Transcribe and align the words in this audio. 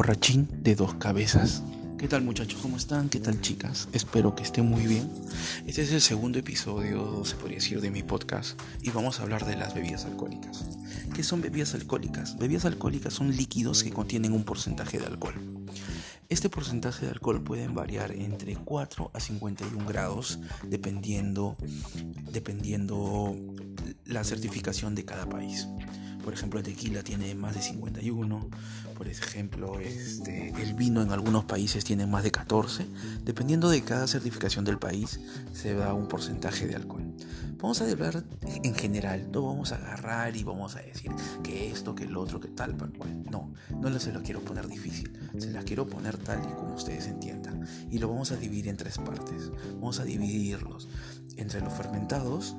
borrachín 0.00 0.48
de 0.62 0.74
dos 0.76 0.94
cabezas. 0.94 1.62
¿Qué 1.98 2.08
tal 2.08 2.22
muchachos? 2.22 2.58
¿Cómo 2.62 2.78
están? 2.78 3.10
¿Qué 3.10 3.20
tal 3.20 3.38
chicas? 3.42 3.86
Espero 3.92 4.34
que 4.34 4.42
estén 4.42 4.64
muy 4.64 4.86
bien. 4.86 5.06
Este 5.66 5.82
es 5.82 5.92
el 5.92 6.00
segundo 6.00 6.38
episodio, 6.38 7.22
se 7.26 7.36
podría 7.36 7.58
decir, 7.58 7.82
de 7.82 7.90
mi 7.90 8.02
podcast 8.02 8.58
y 8.80 8.88
vamos 8.88 9.20
a 9.20 9.24
hablar 9.24 9.44
de 9.44 9.56
las 9.56 9.74
bebidas 9.74 10.06
alcohólicas. 10.06 10.64
¿Qué 11.14 11.22
son 11.22 11.42
bebidas 11.42 11.74
alcohólicas? 11.74 12.38
Bebidas 12.38 12.64
alcohólicas 12.64 13.12
son 13.12 13.36
líquidos 13.36 13.84
que 13.84 13.90
contienen 13.90 14.32
un 14.32 14.44
porcentaje 14.44 14.98
de 14.98 15.04
alcohol. 15.04 15.34
Este 16.30 16.48
porcentaje 16.48 17.04
de 17.04 17.12
alcohol 17.12 17.44
puede 17.44 17.68
variar 17.68 18.12
entre 18.12 18.56
4 18.56 19.10
a 19.12 19.20
51 19.20 19.84
grados 19.86 20.38
dependiendo, 20.66 21.58
dependiendo 22.32 23.36
la 24.06 24.24
certificación 24.24 24.94
de 24.94 25.04
cada 25.04 25.28
país. 25.28 25.68
Por 26.24 26.34
ejemplo, 26.34 26.58
el 26.58 26.64
tequila 26.64 27.02
tiene 27.02 27.34
más 27.34 27.54
de 27.54 27.62
51. 27.62 28.48
Por 28.96 29.08
ejemplo, 29.08 29.80
este, 29.80 30.52
el 30.60 30.74
vino 30.74 31.02
en 31.02 31.10
algunos 31.10 31.44
países 31.44 31.84
tiene 31.84 32.06
más 32.06 32.22
de 32.22 32.30
14. 32.30 32.86
Dependiendo 33.24 33.70
de 33.70 33.82
cada 33.82 34.06
certificación 34.06 34.64
del 34.64 34.78
país, 34.78 35.20
se 35.52 35.74
da 35.74 35.94
un 35.94 36.06
porcentaje 36.06 36.66
de 36.66 36.76
alcohol. 36.76 37.14
Vamos 37.60 37.82
a 37.82 37.90
hablar 37.90 38.24
en 38.64 38.74
general, 38.74 39.30
no 39.32 39.42
vamos 39.42 39.72
a 39.72 39.76
agarrar 39.76 40.34
y 40.34 40.44
vamos 40.44 40.76
a 40.76 40.80
decir 40.80 41.12
que 41.42 41.70
esto, 41.70 41.94
que 41.94 42.04
el 42.04 42.16
otro, 42.16 42.40
que 42.40 42.48
tal, 42.48 42.74
No, 43.30 43.52
no 43.78 44.00
se 44.00 44.12
lo 44.12 44.22
quiero 44.22 44.40
poner 44.40 44.66
difícil, 44.66 45.12
se 45.38 45.50
la 45.50 45.62
quiero 45.62 45.86
poner 45.86 46.16
tal 46.16 46.40
y 46.42 46.54
como 46.54 46.74
ustedes 46.74 47.06
entiendan. 47.06 47.66
Y 47.90 47.98
lo 47.98 48.08
vamos 48.08 48.32
a 48.32 48.36
dividir 48.36 48.68
en 48.68 48.78
tres 48.78 48.96
partes. 48.96 49.50
Vamos 49.74 50.00
a 50.00 50.04
dividirlos 50.04 50.88
entre 51.36 51.60
los 51.60 51.72
fermentados, 51.74 52.56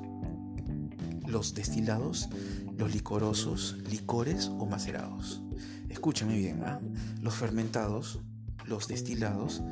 los 1.26 1.54
destilados, 1.54 2.28
los 2.76 2.92
licorosos, 2.92 3.76
licores 3.88 4.48
o 4.48 4.66
macerados. 4.66 5.42
Escúchame 5.88 6.36
bien, 6.36 6.62
¿ah? 6.64 6.80
los 7.20 7.34
fermentados, 7.34 8.20
los 8.66 8.88
destilados 8.88 9.62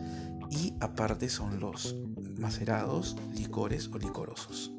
y 0.51 0.75
aparte 0.81 1.29
son 1.29 1.61
los 1.61 1.97
macerados, 2.39 3.17
licores 3.35 3.89
o 3.89 3.99
licorosos. 3.99 4.73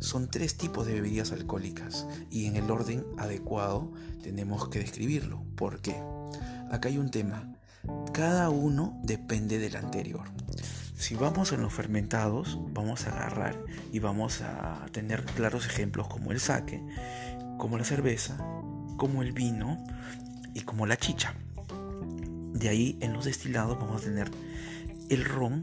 Son 0.00 0.28
tres 0.28 0.56
tipos 0.56 0.86
de 0.86 0.94
bebidas 0.94 1.32
alcohólicas 1.32 2.06
y 2.30 2.46
en 2.46 2.56
el 2.56 2.70
orden 2.70 3.04
adecuado 3.16 3.92
tenemos 4.22 4.68
que 4.68 4.80
describirlo. 4.80 5.44
¿Por 5.56 5.80
qué? 5.80 5.96
Acá 6.70 6.88
hay 6.88 6.98
un 6.98 7.10
tema. 7.10 7.54
Cada 8.12 8.50
uno 8.50 8.98
depende 9.02 9.58
del 9.58 9.76
anterior. 9.76 10.28
Si 10.98 11.14
vamos 11.14 11.52
en 11.52 11.62
los 11.62 11.72
fermentados, 11.72 12.58
vamos 12.72 13.06
a 13.06 13.10
agarrar 13.10 13.56
y 13.92 14.00
vamos 14.00 14.42
a 14.42 14.84
tener 14.92 15.24
claros 15.24 15.64
ejemplos 15.64 16.08
como 16.08 16.32
el 16.32 16.40
sake, 16.40 16.82
como 17.58 17.76
la 17.76 17.84
cerveza, 17.84 18.38
como 18.96 19.22
el 19.22 19.32
vino 19.32 19.84
y 20.54 20.60
como 20.62 20.86
la 20.86 20.96
chicha. 20.96 21.34
De 22.54 22.68
ahí 22.68 22.96
en 23.00 23.12
los 23.12 23.26
destilados 23.26 23.78
vamos 23.78 24.02
a 24.02 24.04
tener 24.04 24.30
el 25.10 25.24
ron, 25.24 25.62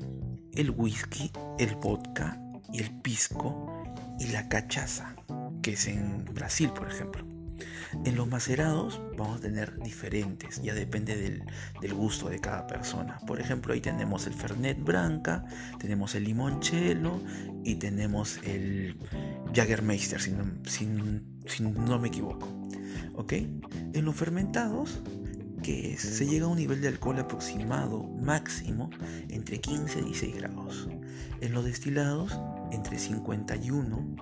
el 0.54 0.70
whisky, 0.72 1.32
el 1.58 1.76
vodka 1.76 2.40
y 2.72 2.82
el 2.82 2.92
pisco 3.02 3.84
y 4.20 4.28
la 4.28 4.48
cachaza, 4.48 5.16
que 5.62 5.74
es 5.74 5.88
en 5.88 6.26
Brasil, 6.26 6.70
por 6.70 6.90
ejemplo. 6.90 7.35
En 8.04 8.16
los 8.16 8.28
macerados 8.28 9.02
vamos 9.18 9.38
a 9.38 9.42
tener 9.42 9.80
diferentes, 9.80 10.62
ya 10.62 10.74
depende 10.74 11.16
del, 11.16 11.94
gusto 11.94 12.30
de 12.30 12.40
cada 12.40 12.68
persona. 12.68 13.20
Por 13.26 13.40
ejemplo, 13.40 13.74
ahí 13.74 13.82
tenemos 13.82 14.28
el 14.28 14.34
Fernet 14.34 14.84
Branca, 14.84 15.46
tenemos 15.80 16.14
el 16.16 16.26
limoncello 16.26 17.22
y 17.64 17.76
tenemos 17.76 18.40
el 18.44 18.98
Jagermeister, 19.54 20.22
si 20.22 20.32
no, 21.62 22.00
me 22.00 22.08
equivoco. 22.10 22.48
¿Ok? 23.16 23.34
En 23.34 24.06
los 24.06 24.16
fermentados, 24.16 25.02
que 25.64 25.98
se 25.98 26.28
llega 26.28 26.46
a 26.46 26.50
un 26.50 26.58
nivel 26.58 26.82
de 26.82 26.90
alcohol 26.90 27.18
aproximado 27.18 28.04
máximo 28.04 28.92
entre 29.30 29.60
15 29.60 30.00
y 30.00 30.04
16 30.04 30.36
grados. 30.36 30.88
En 31.42 31.54
los 31.54 31.66
destilados, 31.66 32.40
entre 32.72 33.00
51 33.00 34.16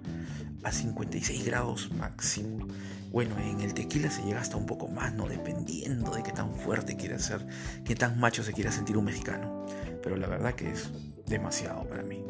a 0.63 0.71
56 0.71 1.45
grados 1.45 1.91
máximo. 1.91 2.67
Bueno, 3.11 3.37
en 3.37 3.61
el 3.61 3.73
tequila 3.73 4.09
se 4.09 4.23
llega 4.23 4.41
hasta 4.41 4.57
un 4.57 4.65
poco 4.65 4.87
más, 4.87 5.13
¿no? 5.13 5.27
Dependiendo 5.27 6.11
de 6.11 6.23
qué 6.23 6.31
tan 6.31 6.55
fuerte 6.55 6.95
quiera 6.95 7.19
ser, 7.19 7.45
qué 7.85 7.95
tan 7.95 8.19
macho 8.19 8.43
se 8.43 8.53
quiera 8.53 8.71
sentir 8.71 8.97
un 8.97 9.05
mexicano. 9.05 9.65
Pero 10.01 10.17
la 10.17 10.27
verdad 10.27 10.55
que 10.55 10.71
es 10.71 10.89
demasiado 11.27 11.87
para 11.87 12.03
mí. 12.03 12.23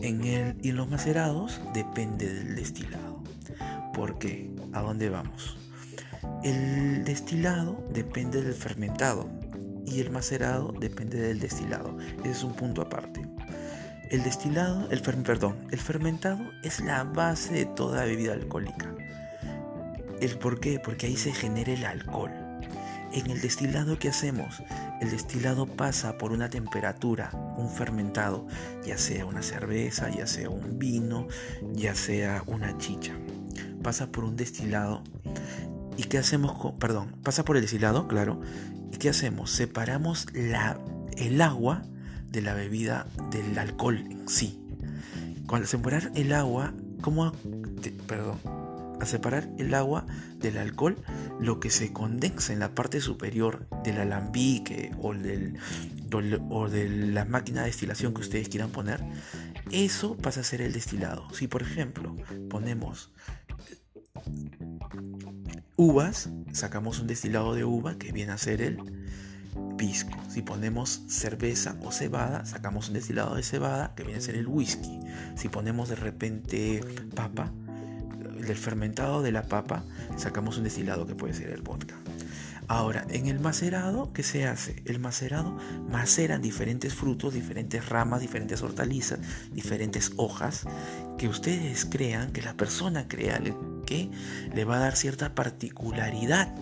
En 0.00 0.24
el, 0.24 0.56
y 0.62 0.70
en 0.70 0.76
los 0.76 0.88
macerados 0.88 1.60
depende 1.74 2.32
del 2.32 2.56
destilado. 2.56 3.22
¿Por 3.94 4.18
qué? 4.18 4.50
¿A 4.72 4.80
dónde 4.80 5.08
vamos? 5.08 5.56
El 6.42 7.04
destilado 7.04 7.84
depende 7.92 8.42
del 8.42 8.54
fermentado 8.54 9.28
y 9.86 10.00
el 10.00 10.10
macerado 10.10 10.72
depende 10.78 11.18
del 11.18 11.40
destilado. 11.40 11.96
Ese 12.20 12.30
es 12.30 12.44
un 12.44 12.54
punto 12.54 12.82
aparte. 12.82 13.27
El 14.10 14.22
destilado, 14.22 14.88
el 14.90 15.02
perdón, 15.02 15.56
el 15.70 15.78
fermentado 15.78 16.40
es 16.62 16.80
la 16.80 17.04
base 17.04 17.52
de 17.52 17.66
toda 17.66 18.06
bebida 18.06 18.32
alcohólica. 18.32 18.94
¿El 20.18 20.38
por 20.38 20.60
qué? 20.60 20.80
Porque 20.80 21.06
ahí 21.06 21.16
se 21.16 21.32
genera 21.32 21.74
el 21.74 21.84
alcohol. 21.84 22.30
En 23.12 23.30
el 23.30 23.42
destilado, 23.42 23.98
¿qué 23.98 24.08
hacemos? 24.08 24.62
El 25.02 25.10
destilado 25.10 25.66
pasa 25.66 26.16
por 26.16 26.32
una 26.32 26.48
temperatura, 26.48 27.30
un 27.58 27.68
fermentado, 27.68 28.46
ya 28.86 28.96
sea 28.96 29.26
una 29.26 29.42
cerveza, 29.42 30.08
ya 30.08 30.26
sea 30.26 30.48
un 30.48 30.78
vino, 30.78 31.28
ya 31.74 31.94
sea 31.94 32.42
una 32.46 32.78
chicha. 32.78 33.12
Pasa 33.82 34.10
por 34.10 34.24
un 34.24 34.36
destilado. 34.36 35.04
¿Y 35.98 36.04
qué 36.04 36.16
hacemos 36.16 36.56
con, 36.56 36.78
perdón, 36.78 37.14
pasa 37.22 37.44
por 37.44 37.56
el 37.56 37.62
destilado, 37.62 38.08
claro. 38.08 38.40
¿Y 38.90 38.96
qué 38.96 39.10
hacemos? 39.10 39.50
Separamos 39.50 40.26
la, 40.32 40.80
el 41.18 41.42
agua 41.42 41.82
de 42.30 42.42
la 42.42 42.54
bebida, 42.54 43.06
del 43.30 43.58
alcohol 43.58 43.98
en 44.10 44.28
sí. 44.28 44.60
Cuando 45.46 45.66
separar 45.66 46.10
el 46.14 46.32
agua, 46.32 46.74
¿cómo? 47.00 47.32
perdón, 48.06 48.38
a 49.00 49.06
separar 49.06 49.48
el 49.58 49.74
agua 49.74 50.06
del 50.38 50.58
alcohol, 50.58 50.96
lo 51.40 51.60
que 51.60 51.70
se 51.70 51.92
condensa 51.92 52.52
en 52.52 52.58
la 52.58 52.74
parte 52.74 53.00
superior 53.00 53.68
del 53.84 53.98
alambique 53.98 54.92
o, 55.00 55.14
del, 55.14 55.58
o 56.50 56.68
de 56.68 56.88
la 56.88 57.24
máquina 57.24 57.60
de 57.60 57.66
destilación 57.66 58.12
que 58.12 58.20
ustedes 58.20 58.48
quieran 58.48 58.70
poner, 58.70 59.00
eso 59.70 60.16
pasa 60.16 60.40
a 60.40 60.44
ser 60.44 60.62
el 60.62 60.72
destilado. 60.72 61.32
Si 61.32 61.46
por 61.46 61.62
ejemplo 61.62 62.16
ponemos 62.50 63.12
uvas, 65.76 66.30
sacamos 66.52 66.98
un 66.98 67.06
destilado 67.06 67.54
de 67.54 67.64
uva 67.64 67.98
que 67.98 68.12
viene 68.12 68.32
a 68.32 68.38
ser 68.38 68.62
el 68.62 68.78
Si 70.28 70.42
ponemos 70.42 71.04
cerveza 71.06 71.76
o 71.84 71.92
cebada, 71.92 72.44
sacamos 72.44 72.88
un 72.88 72.94
destilado 72.94 73.36
de 73.36 73.44
cebada 73.44 73.94
que 73.94 74.02
viene 74.02 74.18
a 74.18 74.22
ser 74.22 74.34
el 74.34 74.48
whisky. 74.48 74.98
Si 75.36 75.48
ponemos 75.48 75.88
de 75.88 75.94
repente 75.94 76.80
papa, 77.14 77.52
del 78.40 78.56
fermentado 78.56 79.22
de 79.22 79.30
la 79.30 79.44
papa, 79.44 79.84
sacamos 80.16 80.58
un 80.58 80.64
destilado 80.64 81.06
que 81.06 81.14
puede 81.14 81.32
ser 81.32 81.50
el 81.50 81.62
vodka. 81.62 81.94
Ahora, 82.66 83.06
en 83.08 83.28
el 83.28 83.38
macerado, 83.38 84.12
¿qué 84.12 84.24
se 84.24 84.48
hace? 84.48 84.82
El 84.84 84.98
macerado 84.98 85.56
maceran 85.88 86.42
diferentes 86.42 86.92
frutos, 86.92 87.34
diferentes 87.34 87.88
ramas, 87.88 88.20
diferentes 88.20 88.60
hortalizas, 88.62 89.20
diferentes 89.52 90.12
hojas, 90.16 90.66
que 91.18 91.28
ustedes 91.28 91.84
crean, 91.84 92.32
que 92.32 92.42
la 92.42 92.56
persona 92.56 93.06
crea 93.06 93.40
que 93.86 94.10
le 94.52 94.64
va 94.64 94.78
a 94.78 94.80
dar 94.80 94.96
cierta 94.96 95.36
particularidad 95.36 96.52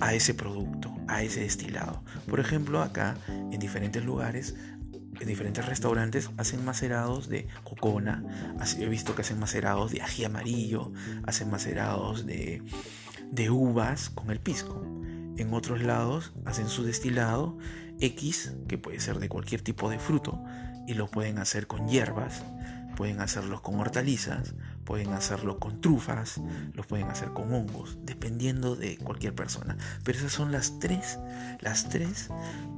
a 0.00 0.14
ese 0.14 0.34
producto, 0.34 0.95
a 1.08 1.22
ese 1.22 1.40
destilado. 1.40 2.02
Por 2.28 2.40
ejemplo, 2.40 2.82
acá 2.82 3.16
en 3.28 3.58
diferentes 3.58 4.04
lugares, 4.04 4.54
en 5.20 5.28
diferentes 5.28 5.64
restaurantes 5.64 6.30
hacen 6.36 6.64
macerados 6.64 7.28
de 7.28 7.48
cocona, 7.64 8.24
he 8.78 8.86
visto 8.86 9.14
que 9.14 9.22
hacen 9.22 9.38
macerados 9.38 9.90
de 9.90 10.02
ají 10.02 10.24
amarillo, 10.24 10.92
hacen 11.24 11.50
macerados 11.50 12.26
de, 12.26 12.62
uvas 13.50 14.10
con 14.10 14.30
el 14.30 14.40
pisco. 14.40 14.82
En 15.36 15.52
otros 15.52 15.82
lados 15.82 16.32
hacen 16.44 16.68
su 16.68 16.84
destilado 16.84 17.58
X, 18.00 18.54
que 18.68 18.78
puede 18.78 19.00
ser 19.00 19.18
de 19.18 19.28
cualquier 19.28 19.62
tipo 19.62 19.90
de 19.90 19.98
fruto, 19.98 20.42
y 20.86 20.94
lo 20.94 21.08
pueden 21.08 21.38
hacer 21.38 21.66
con 21.66 21.88
hierbas, 21.88 22.42
pueden 22.96 23.20
hacerlos 23.20 23.60
con 23.60 23.78
hortalizas, 23.80 24.54
pueden 24.86 25.12
hacerlo 25.12 25.58
con 25.58 25.82
trufas, 25.82 26.40
los 26.72 26.86
pueden 26.86 27.08
hacer 27.08 27.32
con 27.32 27.52
hongos, 27.52 27.98
dependiendo 28.04 28.76
de 28.76 28.96
cualquier 28.96 29.34
persona. 29.34 29.76
Pero 30.04 30.18
esas 30.18 30.32
son 30.32 30.52
las 30.52 30.78
tres, 30.78 31.18
las 31.60 31.90
tres 31.90 32.28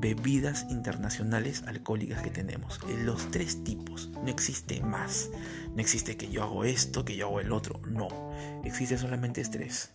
bebidas 0.01 0.67
internacionales 0.71 1.63
alcohólicas 1.67 2.23
que 2.23 2.31
tenemos. 2.31 2.81
Los 3.05 3.31
tres 3.31 3.63
tipos. 3.63 4.11
No 4.25 4.29
existe 4.29 4.83
más. 4.83 5.31
No 5.75 5.81
existe 5.81 6.17
que 6.17 6.31
yo 6.31 6.43
hago 6.43 6.65
esto, 6.65 7.05
que 7.05 7.15
yo 7.15 7.27
hago 7.27 7.41
el 7.41 7.53
otro. 7.53 7.81
No. 7.87 8.09
Existen 8.65 8.99
solamente 8.99 9.45
tres. 9.45 9.95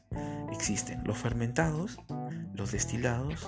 Existen 0.52 1.04
los 1.04 1.18
fermentados, 1.18 1.98
los 2.54 2.72
destilados 2.72 3.48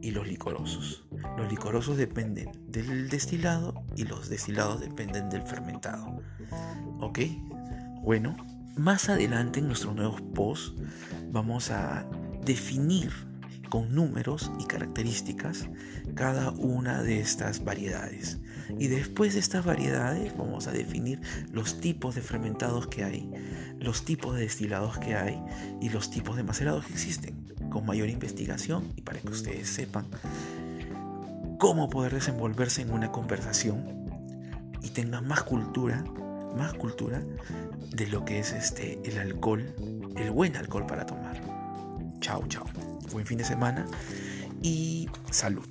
y 0.00 0.12
los 0.12 0.26
licorosos. 0.26 1.04
Los 1.36 1.50
licorosos 1.50 1.96
dependen 1.96 2.52
del 2.68 3.08
destilado 3.08 3.74
y 3.96 4.04
los 4.04 4.28
destilados 4.28 4.80
dependen 4.80 5.28
del 5.30 5.42
fermentado. 5.42 6.22
¿Ok? 7.00 7.18
Bueno, 8.02 8.36
más 8.76 9.08
adelante 9.08 9.60
en 9.60 9.66
nuestros 9.66 9.94
nuevos 9.94 10.20
posts 10.20 10.74
vamos 11.30 11.70
a 11.70 12.06
definir 12.44 13.12
con 13.68 13.94
números 13.94 14.50
y 14.58 14.64
características 14.64 15.68
cada 16.14 16.50
una 16.52 17.02
de 17.02 17.20
estas 17.20 17.64
variedades. 17.64 18.38
Y 18.78 18.88
después 18.88 19.34
de 19.34 19.40
estas 19.40 19.64
variedades 19.64 20.36
vamos 20.36 20.66
a 20.66 20.72
definir 20.72 21.20
los 21.52 21.80
tipos 21.80 22.14
de 22.14 22.22
fermentados 22.22 22.86
que 22.86 23.04
hay, 23.04 23.30
los 23.78 24.04
tipos 24.04 24.34
de 24.34 24.42
destilados 24.42 24.98
que 24.98 25.14
hay 25.14 25.42
y 25.80 25.90
los 25.90 26.10
tipos 26.10 26.36
de 26.36 26.44
macerados 26.44 26.86
que 26.86 26.92
existen, 26.92 27.54
con 27.70 27.84
mayor 27.84 28.08
investigación 28.08 28.84
y 28.96 29.02
para 29.02 29.20
que 29.20 29.28
ustedes 29.28 29.68
sepan 29.68 30.06
cómo 31.58 31.90
poder 31.90 32.14
desenvolverse 32.14 32.82
en 32.82 32.92
una 32.92 33.10
conversación 33.10 33.98
y 34.82 34.90
tengan 34.90 35.26
más 35.26 35.42
cultura, 35.42 36.04
más 36.56 36.74
cultura 36.74 37.22
de 37.90 38.06
lo 38.06 38.24
que 38.24 38.38
es 38.38 38.52
este 38.52 38.98
el 39.04 39.18
alcohol, 39.18 39.74
el 40.16 40.30
buen 40.30 40.56
alcohol 40.56 40.86
para 40.86 41.06
tomar. 41.06 41.40
Chao, 42.20 42.44
chao. 42.48 42.66
Buen 43.12 43.26
fin 43.26 43.38
de 43.38 43.44
semana 43.44 43.86
y 44.62 45.08
salud. 45.30 45.66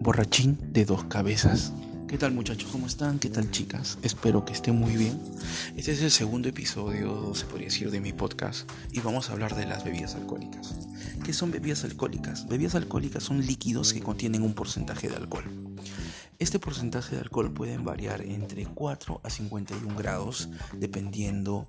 Borrachín 0.00 0.58
de 0.72 0.84
dos 0.84 1.04
cabezas. 1.04 1.72
¿Qué 2.14 2.18
tal 2.18 2.30
muchachos? 2.30 2.70
¿Cómo 2.70 2.86
están? 2.86 3.18
¿Qué 3.18 3.28
tal 3.28 3.50
chicas? 3.50 3.98
Espero 4.02 4.44
que 4.44 4.52
estén 4.52 4.76
muy 4.76 4.96
bien. 4.96 5.20
Este 5.76 5.90
es 5.90 6.00
el 6.00 6.12
segundo 6.12 6.48
episodio, 6.48 7.34
se 7.34 7.44
podría 7.44 7.66
decir, 7.66 7.90
de 7.90 8.00
mi 8.00 8.12
podcast 8.12 8.70
y 8.92 9.00
vamos 9.00 9.28
a 9.28 9.32
hablar 9.32 9.56
de 9.56 9.66
las 9.66 9.82
bebidas 9.82 10.14
alcohólicas. 10.14 10.76
¿Qué 11.24 11.32
son 11.32 11.50
bebidas 11.50 11.82
alcohólicas? 11.82 12.46
Bebidas 12.46 12.76
alcohólicas 12.76 13.24
son 13.24 13.44
líquidos 13.44 13.92
que 13.92 14.00
contienen 14.00 14.44
un 14.44 14.54
porcentaje 14.54 15.08
de 15.08 15.16
alcohol. 15.16 15.42
Este 16.38 16.60
porcentaje 16.60 17.16
de 17.16 17.22
alcohol 17.22 17.52
puede 17.52 17.78
variar 17.78 18.22
entre 18.22 18.64
4 18.64 19.20
a 19.24 19.28
51 19.28 19.96
grados 19.96 20.50
dependiendo, 20.72 21.66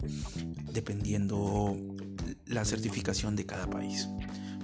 dependiendo 0.71 1.75
la 2.45 2.65
certificación 2.65 3.36
de 3.36 3.48
cada 3.48 3.68
país. 3.68 4.07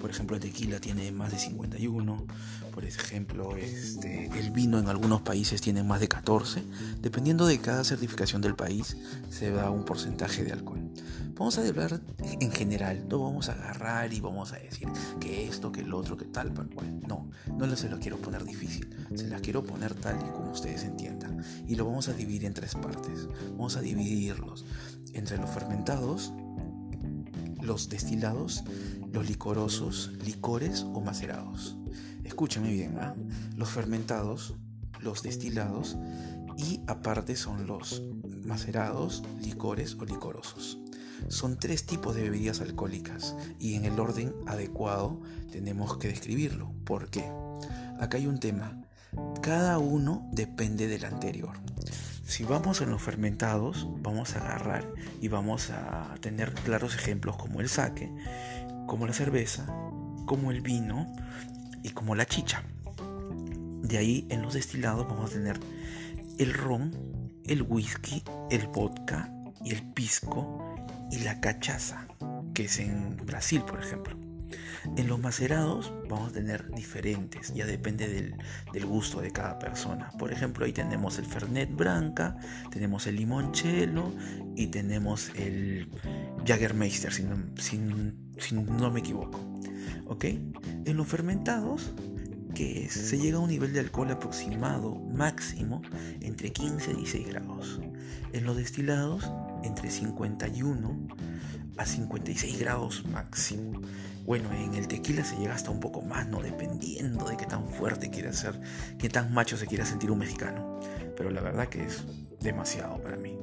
Por 0.02 0.10
ejemplo, 0.10 0.36
el 0.36 0.42
tequila 0.42 0.80
tiene 0.80 1.12
más 1.12 1.32
de 1.32 1.38
51. 1.38 2.26
Por 2.74 2.86
ejemplo, 2.86 3.56
este, 3.56 4.26
el 4.38 4.50
vino 4.50 4.80
en 4.80 4.88
algunos 4.88 5.22
países 5.22 5.62
tiene 5.62 5.84
más 5.84 6.00
de 6.00 6.08
14. 6.08 6.64
Dependiendo 7.00 7.46
de 7.46 7.60
cada 7.60 7.84
certificación 7.84 8.42
del 8.42 8.56
país, 8.56 8.98
se 9.30 9.52
da 9.52 9.70
un 9.70 9.86
porcentaje 9.86 10.44
de 10.44 10.54
alcohol. 10.54 10.90
Vamos 11.36 11.58
a 11.58 11.68
hablar 11.68 12.02
en 12.20 12.52
general, 12.52 13.08
no 13.08 13.20
vamos 13.20 13.50
a 13.50 13.54
agarrar 13.54 14.14
y 14.14 14.20
vamos 14.20 14.54
a 14.54 14.58
decir 14.58 14.88
que 15.20 15.48
esto, 15.48 15.72
que 15.72 15.82
el 15.82 15.94
otro, 15.94 16.18
que 16.18 16.26
tal, 16.26 16.52
cual. 16.54 17.00
No, 17.08 17.30
no 17.58 17.76
se 17.76 17.90
lo 17.90 18.00
quiero 18.00 18.18
poner 18.18 18.44
difícil, 18.44 18.90
se 19.16 19.28
las 19.28 19.42
quiero 19.42 19.64
poner 19.64 19.94
tal 19.94 20.18
y 20.18 20.30
como 20.32 20.52
ustedes 20.52 20.84
entiendan. 20.84 21.44
Y 21.68 21.76
lo 21.76 21.86
vamos 21.86 22.10
a 22.10 22.14
dividir 22.14 22.46
en 22.46 22.54
tres 22.54 22.76
partes. 22.76 23.28
Vamos 23.52 23.76
a 23.76 23.82
dividirlos 23.82 24.66
entre 25.14 25.38
los 25.38 25.50
fermentados, 25.50 26.34
los 27.62 27.90
destilados, 27.90 28.64
los 29.12 29.28
licorosos, 29.28 30.12
licores 30.24 30.84
o 30.94 31.02
macerados. 31.02 31.78
Escúchame 32.24 32.72
bien, 32.72 32.98
¿ah? 33.00 33.16
los 33.56 33.70
fermentados, 33.70 34.56
los 35.02 35.24
destilados 35.24 35.98
y 36.58 36.82
aparte 36.88 37.36
son 37.36 37.68
los 37.68 38.02
macerados, 38.44 39.24
licores 39.42 39.96
o 40.00 40.06
licorosos. 40.06 40.78
Son 41.28 41.58
tres 41.58 41.86
tipos 41.86 42.16
de 42.16 42.24
bebidas 42.24 42.62
alcohólicas 42.62 43.36
y 43.60 43.76
en 43.76 43.86
el 43.86 44.00
orden 44.00 44.34
adecuado 44.48 45.22
tenemos 45.52 45.98
que 45.98 46.08
describirlo. 46.08 46.74
¿Por 46.86 47.10
qué? 47.10 47.30
Acá 48.00 48.18
hay 48.18 48.28
un 48.28 48.40
tema. 48.40 48.82
Cada 49.42 49.78
uno 49.78 50.28
depende 50.32 50.88
del 50.88 51.06
anterior. 51.06 51.58
Si 52.26 52.46
vamos 52.46 52.80
en 52.82 52.90
los 52.90 53.02
fermentados, 53.02 53.88
vamos 54.00 54.36
a 54.36 54.40
agarrar 54.40 54.88
y 55.20 55.28
vamos 55.28 55.70
a 55.70 56.16
tener 56.22 56.54
claros 56.54 56.96
ejemplos 56.96 57.36
como 57.36 57.60
el 57.60 57.68
sake, 57.68 58.10
como 58.88 59.08
la 59.08 59.14
cerveza, 59.14 59.66
como 60.26 60.52
el 60.52 60.62
vino 60.62 61.14
y 61.84 61.90
como 61.90 62.16
la 62.16 62.26
chicha. 62.26 62.64
De 63.82 63.98
ahí 63.98 64.28
en 64.30 64.42
los 64.42 64.54
destilados 64.54 65.08
vamos 65.08 65.32
a 65.32 65.34
tener 65.34 65.60
el 66.38 66.54
ron, 66.54 66.92
el 67.46 67.64
whisky, 67.64 68.24
el 68.50 68.68
vodka 68.68 69.32
y 69.64 69.72
el 69.72 69.84
pisco 69.94 70.76
y 71.12 71.20
la 71.20 71.40
cachaza, 71.40 72.08
que 72.54 72.66
es 72.66 72.80
en 72.80 73.18
Brasil, 73.18 73.62
por 73.62 73.80
ejemplo. 73.80 74.31
En 74.98 75.08
los 75.08 75.20
macerados 75.20 75.94
vamos 76.10 76.30
a 76.30 76.34
tener 76.34 76.70
diferentes, 76.72 77.54
ya 77.54 77.66
depende 77.66 78.08
del, 78.08 78.86
gusto 78.86 79.22
de 79.22 79.32
cada 79.32 79.60
persona. 79.60 80.10
Por 80.18 80.32
ejemplo, 80.32 80.66
ahí 80.66 80.74
tenemos 80.74 81.18
el 81.20 81.26
Fernet 81.26 81.74
Branca, 81.76 82.36
tenemos 82.72 83.08
el 83.08 83.16
limoncello 83.16 84.12
y 84.56 84.68
tenemos 84.68 85.32
el 85.36 85.88
Jagermeister, 86.46 87.14
si 87.14 87.24
no, 87.24 88.62
no 88.64 88.92
me 88.92 89.00
equivoco. 89.00 89.40
¿Ok? 90.08 90.26
En 90.26 90.98
los 90.98 91.08
fermentados, 91.08 91.94
que 92.54 92.90
se 92.90 93.18
llega 93.18 93.38
a 93.38 93.40
un 93.40 93.50
nivel 93.50 93.74
de 93.74 93.80
alcohol 93.80 94.12
aproximado 94.12 94.96
máximo 94.96 95.82
entre 96.20 96.52
15 96.52 96.92
y 96.92 96.96
16 96.96 97.28
grados. 97.30 97.80
En 98.34 98.46
los 98.46 98.58
destilados, 98.58 99.32
entre 99.64 99.90
51 99.90 101.08
a 101.78 101.86
56 101.86 102.60
grados 102.60 103.06
máximo. 103.06 103.82
Bueno, 104.26 104.52
en 104.54 104.76
el 104.76 104.88
tequila 104.88 105.24
se 105.24 105.36
llega 105.38 105.56
hasta 105.56 105.72
un 105.72 105.80
poco 105.80 106.02
más, 106.02 106.28
¿no? 106.28 106.42
Dependiendo 106.42 107.26
de 107.26 107.38
qué 107.38 107.46
tan 107.46 107.68
fuerte 107.68 108.10
quiera 108.10 108.34
ser, 108.34 108.60
qué 108.98 109.10
tan 109.10 109.34
macho 109.34 109.58
se 109.58 109.68
quiera 109.68 109.86
sentir 109.86 110.12
un 110.12 110.20
mexicano. 110.20 110.80
Pero 111.18 111.32
la 111.32 111.42
verdad 111.42 111.68
que 111.68 111.84
es 111.84 112.04
demasiado 112.40 113.02
para 113.02 113.18
mí. 113.18 113.38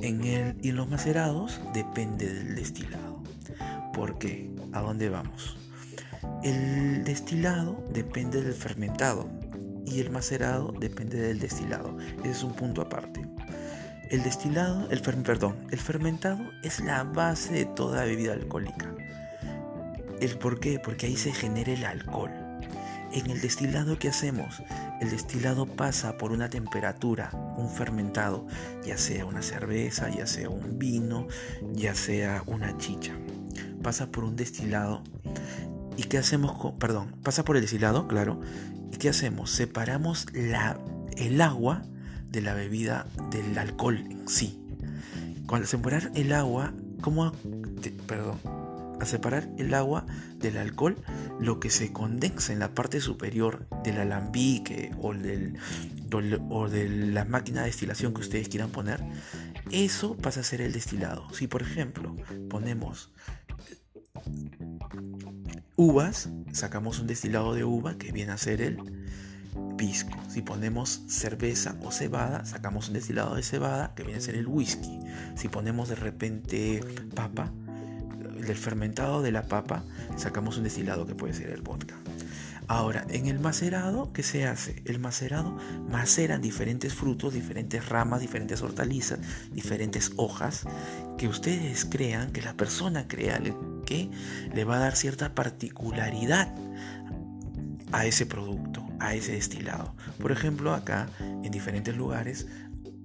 En 0.00 0.24
el, 0.24 0.56
y 0.62 0.70
en 0.70 0.76
los 0.76 0.88
macerados 0.88 1.60
depende 1.72 2.32
del 2.32 2.54
destilado. 2.54 3.22
¿Por 3.94 4.18
qué? 4.18 4.50
¿A 4.72 4.80
dónde 4.80 5.08
vamos? 5.08 5.56
El 6.42 7.04
destilado 7.04 7.84
depende 7.92 8.42
del 8.42 8.54
fermentado 8.54 9.28
y 9.86 10.00
el 10.00 10.10
macerado 10.10 10.72
depende 10.78 11.20
del 11.20 11.38
destilado. 11.38 11.96
Ese 12.20 12.30
es 12.30 12.42
un 12.42 12.54
punto 12.54 12.82
aparte. 12.82 13.28
El 14.12 14.22
destilado, 14.22 14.90
el 14.90 15.00
perdón, 15.00 15.56
el 15.70 15.78
fermentado 15.78 16.38
es 16.62 16.80
la 16.80 17.02
base 17.02 17.54
de 17.54 17.64
toda 17.64 18.04
bebida 18.04 18.34
alcohólica. 18.34 18.94
¿El 20.20 20.36
por 20.36 20.60
qué? 20.60 20.78
Porque 20.78 21.06
ahí 21.06 21.16
se 21.16 21.32
genera 21.32 21.72
el 21.72 21.82
alcohol. 21.82 22.30
En 23.10 23.30
el 23.30 23.40
destilado, 23.40 23.98
¿qué 23.98 24.10
hacemos? 24.10 24.62
El 25.00 25.08
destilado 25.08 25.64
pasa 25.64 26.18
por 26.18 26.30
una 26.30 26.50
temperatura, 26.50 27.30
un 27.56 27.70
fermentado, 27.70 28.46
ya 28.84 28.98
sea 28.98 29.24
una 29.24 29.40
cerveza, 29.40 30.10
ya 30.10 30.26
sea 30.26 30.50
un 30.50 30.78
vino, 30.78 31.26
ya 31.72 31.94
sea 31.94 32.42
una 32.46 32.76
chicha. 32.76 33.14
Pasa 33.82 34.12
por 34.12 34.24
un 34.24 34.36
destilado. 34.36 35.02
¿Y 35.96 36.02
qué 36.02 36.18
hacemos 36.18 36.74
perdón, 36.78 37.16
pasa 37.22 37.46
por 37.46 37.56
el 37.56 37.62
destilado, 37.62 38.08
claro. 38.08 38.42
¿Y 38.92 38.98
qué 38.98 39.08
hacemos? 39.08 39.50
Separamos 39.52 40.26
la, 40.34 40.78
el 41.16 41.40
agua 41.40 41.86
de 42.32 42.40
la 42.40 42.54
bebida, 42.54 43.06
del 43.30 43.56
alcohol 43.58 43.98
en 43.98 44.26
sí. 44.26 44.58
Cuando 45.46 45.66
separar 45.66 46.10
el 46.14 46.32
agua, 46.32 46.72
¿cómo? 47.02 47.32
Perdón, 48.06 48.40
a 48.98 49.04
separar 49.04 49.50
el 49.58 49.74
agua 49.74 50.06
del 50.38 50.56
alcohol, 50.56 50.96
lo 51.38 51.60
que 51.60 51.70
se 51.70 51.92
condensa 51.92 52.52
en 52.52 52.58
la 52.58 52.74
parte 52.74 53.00
superior 53.00 53.66
del 53.84 53.98
alambique 53.98 54.92
o, 55.00 55.12
del, 55.12 55.58
o 56.48 56.68
de 56.68 56.88
la 56.88 57.24
máquina 57.24 57.60
de 57.60 57.66
destilación 57.66 58.14
que 58.14 58.20
ustedes 58.20 58.48
quieran 58.48 58.70
poner, 58.70 59.04
eso 59.70 60.16
pasa 60.16 60.40
a 60.40 60.44
ser 60.44 60.62
el 60.62 60.72
destilado. 60.72 61.28
Si 61.34 61.48
por 61.48 61.62
ejemplo 61.62 62.16
ponemos 62.48 63.12
uvas, 65.76 66.30
sacamos 66.52 67.00
un 67.00 67.08
destilado 67.08 67.54
de 67.54 67.64
uva 67.64 67.98
que 67.98 68.12
viene 68.12 68.32
a 68.32 68.38
ser 68.38 68.62
el 68.62 69.01
Si 70.28 70.42
ponemos 70.42 71.02
cerveza 71.08 71.74
o 71.82 71.90
cebada, 71.90 72.44
sacamos 72.44 72.86
un 72.86 72.94
destilado 72.94 73.34
de 73.34 73.42
cebada 73.42 73.94
que 73.96 74.04
viene 74.04 74.18
a 74.18 74.22
ser 74.22 74.36
el 74.36 74.46
whisky. 74.46 75.00
Si 75.34 75.48
ponemos 75.48 75.88
de 75.88 75.96
repente 75.96 76.80
papa, 77.16 77.50
del 78.38 78.56
fermentado 78.56 79.22
de 79.22 79.32
la 79.32 79.42
papa 79.42 79.82
sacamos 80.16 80.56
un 80.56 80.64
destilado 80.64 81.04
que 81.04 81.16
puede 81.16 81.34
ser 81.34 81.50
el 81.50 81.62
vodka. 81.62 81.96
Ahora, 82.68 83.04
en 83.10 83.26
el 83.26 83.40
macerado, 83.40 84.12
¿qué 84.12 84.22
se 84.22 84.46
hace? 84.46 84.82
El 84.84 85.00
macerado 85.00 85.58
maceran 85.90 86.40
diferentes 86.40 86.94
frutos, 86.94 87.34
diferentes 87.34 87.88
ramas, 87.88 88.20
diferentes 88.20 88.62
hortalizas, 88.62 89.18
diferentes 89.52 90.12
hojas, 90.16 90.62
que 91.18 91.26
ustedes 91.26 91.84
crean, 91.84 92.30
que 92.30 92.40
la 92.40 92.56
persona 92.56 93.08
crea 93.08 93.40
que 93.84 94.10
le 94.54 94.64
va 94.64 94.76
a 94.76 94.78
dar 94.78 94.94
cierta 94.94 95.34
particularidad 95.34 96.54
a 97.90 98.06
ese 98.06 98.26
producto, 98.26 98.81
a 99.02 99.14
ese 99.14 99.32
destilado. 99.32 99.94
Por 100.18 100.32
ejemplo, 100.32 100.72
acá 100.72 101.08
en 101.20 101.50
diferentes 101.50 101.96
lugares 101.96 102.46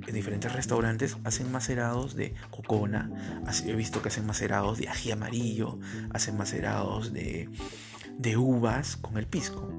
en 0.05 0.13
diferentes 0.13 0.53
restaurantes 0.53 1.17
hacen 1.25 1.51
macerados 1.51 2.15
de 2.15 2.33
cocona, 2.49 3.11
he 3.65 3.73
visto 3.73 4.01
que 4.01 4.07
hacen 4.07 4.25
macerados 4.25 4.77
de 4.77 4.87
ají 4.87 5.11
amarillo, 5.11 5.79
hacen 6.13 6.37
macerados 6.37 7.11
de, 7.11 7.49
de 8.17 8.37
uvas 8.37 8.95
con 8.95 9.17
el 9.17 9.27
pisco. 9.27 9.69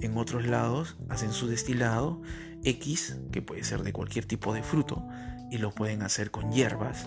En 0.00 0.16
otros 0.16 0.46
lados 0.46 0.96
hacen 1.08 1.32
su 1.32 1.48
destilado 1.48 2.22
X, 2.62 3.18
que 3.30 3.42
puede 3.42 3.64
ser 3.64 3.82
de 3.82 3.92
cualquier 3.92 4.24
tipo 4.24 4.54
de 4.54 4.62
fruto, 4.62 5.06
y 5.50 5.58
lo 5.58 5.70
pueden 5.70 6.02
hacer 6.02 6.30
con 6.30 6.50
hierbas, 6.50 7.06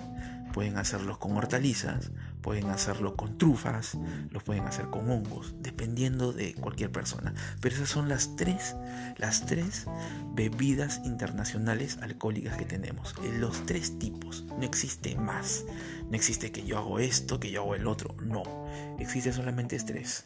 pueden 0.57 0.77
hacerlo 0.79 1.19
con 1.19 1.37
hortalizas, 1.37 2.09
pueden 2.41 2.71
hacerlo 2.71 3.15
con 3.15 3.37
trufas, 3.37 3.95
lo 4.31 4.39
pueden 4.39 4.63
hacer 4.63 4.87
con 4.87 5.07
hongos, 5.07 5.53
dependiendo 5.59 6.33
de 6.33 6.55
cualquier 6.55 6.91
persona. 6.91 7.35
Pero 7.61 7.75
esas 7.75 7.89
son 7.89 8.09
las 8.09 8.35
tres, 8.37 8.75
las 9.17 9.45
tres 9.45 9.85
bebidas 10.33 10.99
internacionales 11.05 11.99
alcohólicas 12.01 12.57
que 12.57 12.65
tenemos. 12.65 13.13
Los 13.37 13.67
tres 13.67 13.99
tipos. 13.99 14.45
No 14.57 14.63
existe 14.63 15.15
más. 15.15 15.63
No 16.09 16.15
existe 16.15 16.51
que 16.51 16.65
yo 16.65 16.79
hago 16.79 16.97
esto, 16.97 17.39
que 17.39 17.51
yo 17.51 17.61
hago 17.61 17.75
el 17.75 17.85
otro. 17.85 18.15
No. 18.23 18.41
Existe 18.97 19.33
solamente 19.33 19.77
tres. 19.77 20.25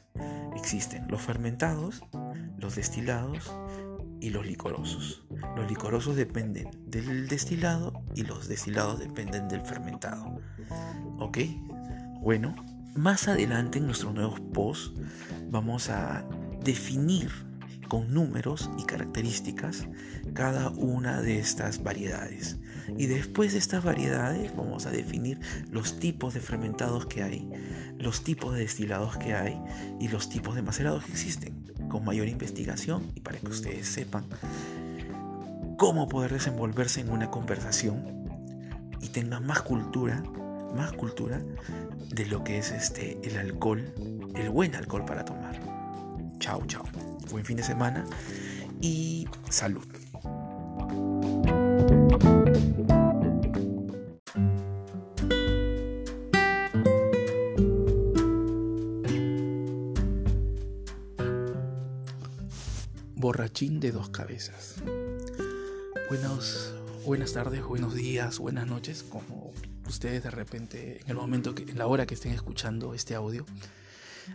Existen 0.55 1.09
los 1.09 1.21
fermentados, 1.21 2.03
los 2.57 2.77
destilados 2.77 3.51
y 4.21 4.29
los 4.29 4.45
licorosos. 4.45 5.23
Los 5.57 5.67
licorosos 5.67 6.15
dependen 6.15 6.69
del 6.85 7.27
destilado 7.27 8.03
y 8.15 8.23
los 8.23 8.47
destilados 8.47 8.99
dependen 8.99 9.49
del 9.49 9.61
fermentado. 9.61 10.39
¿Ok? 11.19 11.39
Bueno, 12.21 12.55
más 12.95 13.27
adelante 13.27 13.79
en 13.79 13.87
nuestros 13.87 14.13
nuevos 14.13 14.39
posts 14.53 14.93
vamos 15.49 15.89
a 15.89 16.25
definir 16.63 17.31
con 17.91 18.13
números 18.13 18.69
y 18.77 18.85
características 18.85 19.85
cada 20.33 20.69
una 20.69 21.21
de 21.21 21.39
estas 21.39 21.83
variedades. 21.83 22.57
Y 22.97 23.07
después 23.07 23.51
de 23.51 23.59
estas 23.59 23.83
variedades 23.83 24.55
vamos 24.55 24.85
a 24.85 24.91
definir 24.91 25.41
los 25.69 25.99
tipos 25.99 26.33
de 26.33 26.39
fermentados 26.39 27.05
que 27.05 27.21
hay, 27.21 27.49
los 27.97 28.23
tipos 28.23 28.53
de 28.53 28.61
destilados 28.61 29.17
que 29.17 29.33
hay 29.33 29.61
y 29.99 30.07
los 30.07 30.29
tipos 30.29 30.55
de 30.55 30.61
macerados 30.61 31.03
que 31.03 31.11
existen, 31.11 31.61
con 31.91 32.05
mayor 32.05 32.27
investigación 32.27 33.12
y 33.15 33.19
para 33.19 33.38
que 33.38 33.48
ustedes 33.48 33.88
sepan 33.88 34.25
cómo 35.77 36.07
poder 36.07 36.31
desenvolverse 36.31 37.01
en 37.01 37.10
una 37.10 37.29
conversación 37.29 38.01
y 39.01 39.10
tengan 39.10 39.45
más 39.45 39.62
cultura, 39.62 40.24
más 40.75 40.93
cultura 40.93 41.41
de 42.10 42.25
lo 42.27 42.43
que 42.43 42.60
es 42.60 42.71
este 42.71 43.19
el 43.24 43.38
alcohol, 43.38 43.93
el 44.36 44.50
buen 44.50 44.74
alcohol 44.75 45.03
para 45.05 45.25
tomar. 45.25 45.60
Chao, 46.39 46.63
chao 46.65 46.86
buen 47.31 47.45
fin 47.45 47.57
de 47.57 47.63
semana 47.63 48.05
y 48.81 49.27
salud. 49.50 49.86
Borrachín 63.21 63.79
de 63.79 63.91
dos 63.91 64.09
cabezas. 64.09 64.77
Buenos, 66.09 66.73
buenas 67.05 67.33
tardes, 67.33 67.63
buenos 67.63 67.93
días, 67.93 68.39
buenas 68.39 68.65
noches, 68.65 69.03
como 69.03 69.53
ustedes 69.87 70.23
de 70.23 70.31
repente 70.31 71.01
en 71.01 71.09
el 71.11 71.17
momento 71.17 71.53
que, 71.53 71.61
en 71.61 71.77
la 71.77 71.85
hora 71.85 72.07
que 72.07 72.15
estén 72.15 72.31
escuchando 72.31 72.95
este 72.95 73.13
audio 73.13 73.45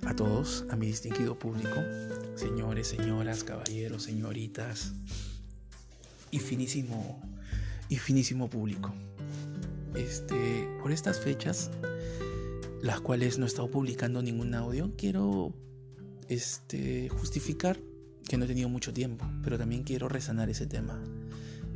a 0.06 0.14
todos, 0.14 0.66
a 0.70 0.76
mi 0.76 0.86
distinguido 0.86 1.36
público, 1.36 1.74
señores, 2.36 2.86
señoras, 2.86 3.42
caballeros, 3.42 4.04
señoritas 4.04 4.92
y 6.30 6.38
finísimo 6.38 7.20
y 7.88 7.96
finísimo 7.96 8.48
público. 8.48 8.94
Este, 9.96 10.68
por 10.80 10.92
estas 10.92 11.18
fechas, 11.18 11.72
las 12.82 13.00
cuales 13.00 13.36
no 13.36 13.46
he 13.46 13.48
estado 13.48 13.68
publicando 13.68 14.22
ningún 14.22 14.54
audio, 14.54 14.92
quiero 14.96 15.52
este, 16.28 17.08
justificar 17.08 17.80
que 18.28 18.36
no 18.36 18.44
he 18.44 18.48
tenido 18.48 18.68
mucho 18.68 18.92
tiempo, 18.92 19.24
pero 19.42 19.58
también 19.58 19.82
quiero 19.82 20.08
resanar 20.08 20.50
ese 20.50 20.66
tema. 20.66 21.00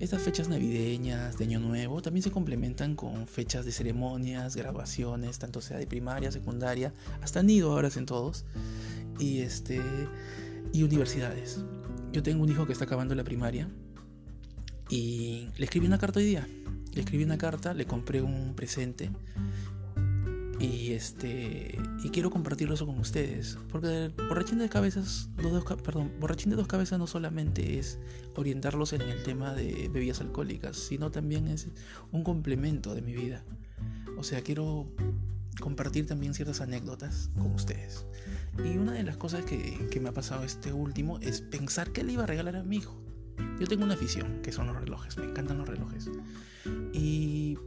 Estas 0.00 0.23
fechas 0.23 0.49
navideñas, 0.49 1.37
de 1.37 1.45
Año 1.45 1.61
Nuevo, 1.61 2.00
también 2.00 2.23
se 2.23 2.30
complementan 2.30 2.97
con 2.97 3.26
fechas 3.26 3.66
de 3.66 3.73
ceremonias, 3.73 4.57
grabaciones, 4.57 5.38
tanto 5.38 5.61
sea 5.61 5.76
de 5.76 5.87
primaria, 5.87 6.33
secundaria, 6.33 6.95
hasta 7.21 7.42
nido 7.42 7.73
ahora 7.73 7.90
en 7.95 8.07
todos, 8.07 8.47
y, 9.19 9.40
este, 9.40 9.80
y 10.73 10.83
universidades. 10.83 11.62
Yo 12.12 12.23
tengo 12.23 12.42
un 12.42 12.49
hijo 12.49 12.66
que 12.66 12.73
está 12.73 12.87
acabando 12.87 13.14
la 13.14 13.25
primaria 13.25 13.69
y 14.88 15.49
le 15.59 15.64
escribí 15.64 15.87
una 15.87 15.99
carta 15.99 16.19
hoy 16.19 16.26
día. 16.26 16.49
Le 16.92 17.02
escribí 17.02 17.23
una 17.23 17.38
carta, 17.38 17.75
le 17.75 17.85
compré 17.85 18.21
un 18.23 18.54
presente 18.57 19.11
y 20.60 20.92
este 20.92 21.78
y 22.04 22.10
quiero 22.10 22.30
compartirlo 22.30 22.74
eso 22.74 22.86
con 22.86 22.98
ustedes. 22.98 23.58
Porque 23.70 24.12
borrachín 24.28 24.58
de 24.58 24.68
cabezas, 24.68 25.30
dos, 25.42 25.64
perdón, 25.82 26.12
borrachín 26.20 26.50
de 26.50 26.56
dos 26.56 26.68
cabezas 26.68 26.98
no 26.98 27.06
solamente 27.06 27.78
es 27.78 27.98
orientarlos 28.36 28.92
en 28.92 29.02
el 29.02 29.22
tema 29.22 29.54
de 29.54 29.88
bebidas 29.92 30.20
alcohólicas, 30.20 30.76
sino 30.76 31.10
también 31.10 31.48
es 31.48 31.68
un 32.12 32.22
complemento 32.22 32.94
de 32.94 33.02
mi 33.02 33.14
vida. 33.14 33.42
O 34.18 34.22
sea, 34.22 34.42
quiero 34.42 34.86
compartir 35.60 36.06
también 36.06 36.34
ciertas 36.34 36.60
anécdotas 36.60 37.30
con 37.38 37.52
ustedes. 37.52 38.04
Y 38.62 38.76
una 38.76 38.92
de 38.92 39.02
las 39.02 39.16
cosas 39.16 39.44
que, 39.44 39.88
que 39.90 40.00
me 40.00 40.10
ha 40.10 40.12
pasado 40.12 40.44
este 40.44 40.72
último 40.72 41.18
es 41.20 41.40
pensar 41.40 41.92
que 41.92 42.04
le 42.04 42.12
iba 42.12 42.24
a 42.24 42.26
regalar 42.26 42.56
a 42.56 42.62
mi 42.62 42.76
hijo. 42.76 43.00
Yo 43.59 43.66
tengo 43.66 43.85
una 43.85 43.94
afición, 43.94 44.40
que 44.42 44.52
son 44.52 44.66
los 44.66 44.76
relojes, 44.76 45.16
me 45.18 45.26
encantan 45.26 45.59
los 45.59 45.68
relojes. 45.68 46.11
Y 46.92 47.59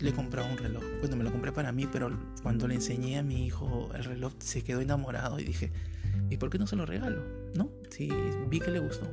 le 0.00 0.12
comprado 0.12 0.50
un 0.50 0.58
reloj. 0.58 0.82
Bueno, 1.00 1.16
me 1.16 1.24
lo 1.24 1.32
compré 1.32 1.52
para 1.52 1.72
mí, 1.72 1.86
pero 1.90 2.10
cuando 2.42 2.68
le 2.68 2.74
enseñé 2.74 3.18
a 3.18 3.22
mi 3.22 3.46
hijo 3.46 3.90
el 3.94 4.04
reloj 4.04 4.32
se 4.38 4.62
quedó 4.62 4.80
enamorado 4.80 5.38
y 5.40 5.44
dije, 5.44 5.72
¿y 6.30 6.36
por 6.36 6.50
qué 6.50 6.58
no 6.58 6.66
se 6.66 6.76
lo 6.76 6.86
regalo? 6.86 7.22
¿No? 7.54 7.70
Sí, 7.90 8.10
vi 8.48 8.60
que 8.60 8.70
le 8.70 8.80
gustó. 8.80 9.08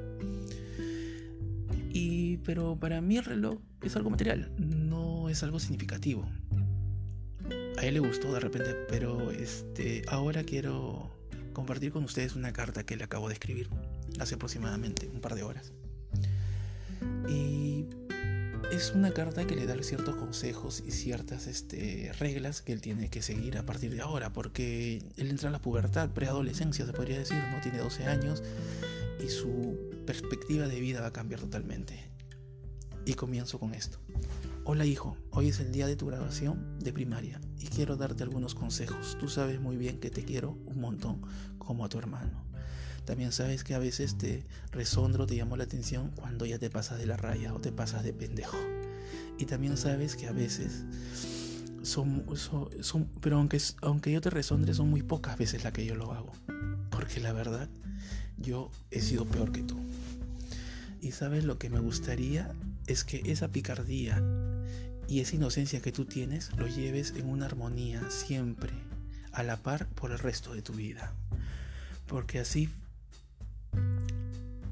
Y, 1.92 2.38
pero 2.38 2.78
para 2.78 3.02
mí 3.02 3.18
el 3.18 3.26
reloj 3.26 3.60
es 3.82 3.96
algo 3.96 4.10
material, 4.10 4.52
no 4.58 5.30
es 5.30 5.44
algo 5.44 5.60
significativo. 5.60 6.28
A 7.78 7.86
él 7.86 7.94
le 7.94 8.00
gustó 8.00 8.34
de 8.34 8.40
repente, 8.40 8.74
pero 8.90 9.32
este, 9.32 10.04
ahora 10.08 10.44
quiero 10.44 11.12
compartir 11.54 11.92
con 11.92 12.04
ustedes 12.04 12.36
una 12.36 12.52
carta 12.52 12.86
que 12.86 12.98
le 12.98 13.04
acabo 13.06 13.28
de 13.28 13.34
escribir 13.34 13.70
hace 14.20 14.36
aproximadamente 14.36 15.10
un 15.14 15.22
par 15.22 15.36
de 15.36 15.44
horas. 15.44 15.72
Y 17.28 17.88
es 18.72 18.92
una 18.94 19.12
carta 19.12 19.46
que 19.46 19.56
le 19.56 19.66
da 19.66 19.76
ciertos 19.84 20.16
consejos 20.16 20.84
y 20.86 20.92
ciertas 20.92 21.48
este, 21.48 22.12
reglas 22.20 22.62
que 22.62 22.74
él 22.74 22.82
tiene 22.82 23.10
que 23.10 23.22
seguir 23.22 23.58
a 23.58 23.66
partir 23.66 23.92
de 23.94 24.02
ahora, 24.02 24.34
porque 24.34 25.04
él 25.18 25.30
entra 25.30 25.48
en 25.48 25.54
la 25.54 25.62
pubertad, 25.62 26.10
preadolescencia 26.10 26.86
se 26.86 26.94
podría 26.94 27.20
decir, 27.20 27.38
¿no? 27.52 27.62
Tiene 27.62 27.80
12 27.80 28.06
años 28.06 28.44
y 29.24 29.30
su 29.30 29.78
perspectiva 30.06 30.68
de 30.68 30.80
vida 30.80 31.02
va 31.02 31.08
a 31.08 31.14
cambiar 31.14 31.42
totalmente. 31.42 32.12
Y 33.06 33.14
comienzo 33.14 33.60
con 33.60 33.74
esto. 33.74 34.00
Hola 34.64 34.86
hijo, 34.86 35.16
hoy 35.30 35.50
es 35.50 35.60
el 35.60 35.72
día 35.72 35.86
de 35.86 35.96
tu 35.96 36.08
graduación 36.08 36.80
de 36.80 36.92
primaria 36.92 37.40
y 37.60 37.68
quiero 37.68 37.98
darte 37.98 38.24
algunos 38.24 38.56
consejos. 38.56 39.16
Tú 39.20 39.30
sabes 39.30 39.60
muy 39.60 39.78
bien 39.78 40.00
que 40.00 40.10
te 40.10 40.26
quiero 40.26 40.58
un 40.66 40.82
montón 40.82 41.22
como 41.60 41.86
a 41.86 41.90
tu 41.90 42.00
hermano. 42.00 42.44
También 43.06 43.32
sabes 43.32 43.64
que 43.64 43.76
a 43.76 43.80
veces 43.80 44.18
te 44.18 44.44
resondro, 44.72 45.28
te 45.28 45.36
llamo 45.36 45.58
la 45.58 45.64
atención 45.64 46.12
cuando 46.16 46.46
ya 46.46 46.58
te 46.58 46.70
pasas 46.70 46.98
de 46.98 47.06
la 47.06 47.18
raya 47.18 47.54
o 47.54 47.60
te 47.60 47.72
pasas 47.72 48.04
de 48.04 48.14
pendejo. 48.14 48.58
Y 49.38 49.46
también 49.46 49.78
sabes 49.78 50.16
que 50.16 50.28
a 50.28 50.32
veces 50.32 50.84
son, 51.84 52.26
pero 53.22 53.38
aunque, 53.38 53.62
aunque 53.82 54.12
yo 54.12 54.22
te 54.22 54.30
resondre, 54.30 54.74
son 54.74 54.90
muy 54.90 55.04
pocas 55.04 55.38
veces 55.38 55.64
las 55.64 55.74
que 55.74 55.86
yo 55.86 55.96
lo 55.96 56.12
hago. 56.14 56.32
Porque 56.90 57.20
la 57.20 57.32
verdad, 57.32 57.70
yo 58.38 58.72
he 58.92 59.02
sido 59.02 59.26
peor 59.26 59.52
que 59.52 59.62
tú. 59.62 59.78
Y 61.02 61.12
sabes 61.12 61.44
lo 61.44 61.60
que 61.60 61.70
me 61.70 61.80
gustaría 61.80 62.52
es 62.88 63.04
que 63.04 63.22
esa 63.26 63.50
picardía 63.50 64.24
y 65.08 65.20
esa 65.20 65.36
inocencia 65.36 65.82
que 65.82 65.92
tú 65.92 66.06
tienes 66.06 66.52
lo 66.58 66.68
lleves 66.68 67.14
en 67.16 67.30
una 67.30 67.46
armonía 67.46 68.10
siempre, 68.10 68.72
a 69.32 69.44
la 69.44 69.58
par 69.58 69.88
por 69.90 70.12
el 70.12 70.18
resto 70.18 70.56
de 70.56 70.64
tu 70.64 70.74
vida. 70.74 71.14
Porque 72.08 72.40
así 72.40 72.70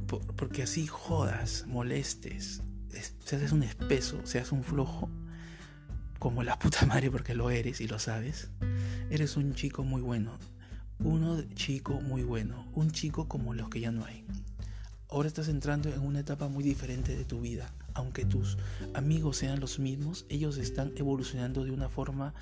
porque 0.06 0.64
así 0.64 0.88
jodas, 0.88 1.66
molestes, 1.68 2.62
seas 3.26 3.52
un 3.52 3.64
espeso, 3.64 4.22
seas 4.26 4.52
un 4.52 4.64
flojo, 4.64 5.10
como 6.20 6.44
la 6.44 6.58
puta 6.58 6.86
madre 6.88 7.12
porque 7.12 7.36
lo 7.36 7.50
eres 7.50 7.82
y 7.82 7.88
lo 7.88 8.00
sabes, 8.00 8.50
eres 9.10 9.38
un 9.38 9.54
chico 9.54 9.84
muy 9.84 10.02
bueno, 10.02 10.38
uno 11.00 11.42
chico 11.56 12.02
muy 12.02 12.24
bueno, 12.24 12.66
un 12.74 12.92
chico 12.92 13.28
como 13.28 13.54
los 13.54 13.70
que 13.70 13.80
ya 13.80 13.92
no 13.92 14.06
hay. 14.06 14.26
Ahora 15.10 15.28
estás 15.28 15.48
entrando 15.48 15.90
en 15.90 16.00
una 16.00 16.22
etapa 16.22 16.48
muy 16.48 16.64
diferente 16.64 17.16
de 17.16 17.24
tu 17.24 17.42
vida. 17.42 17.72
Aunque 17.94 18.26
tus 18.26 18.58
amigos 18.96 19.38
sean 19.38 19.60
los 19.60 19.78
mismos, 19.78 20.26
ellos 20.28 20.58
están 20.58 20.92
evolucionando 20.96 21.64
de 21.64 21.70
una 21.70 21.88
forma 21.88 22.34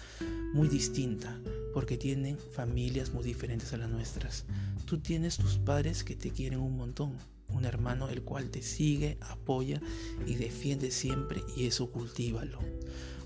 muy 0.54 0.70
distinta, 0.70 1.38
porque 1.74 1.98
tienen 1.98 2.38
familias 2.38 3.14
muy 3.14 3.26
diferentes 3.26 3.74
a 3.74 3.78
las 3.78 3.90
nuestras. 3.90 4.46
Tú 4.86 5.00
tienes 5.00 5.36
tus 5.36 5.58
padres 5.58 6.06
que 6.06 6.16
te 6.16 6.32
quieren 6.32 6.60
un 6.60 6.78
montón, 6.78 7.18
un 7.54 7.66
hermano 7.66 8.10
el 8.10 8.24
cual 8.24 8.50
te 8.50 8.62
sigue, 8.62 9.18
apoya 9.22 9.82
y 10.26 10.36
defiende 10.36 10.92
siempre 10.92 11.44
y 11.56 11.66
eso 11.66 11.92
cultívalo. 11.92 12.60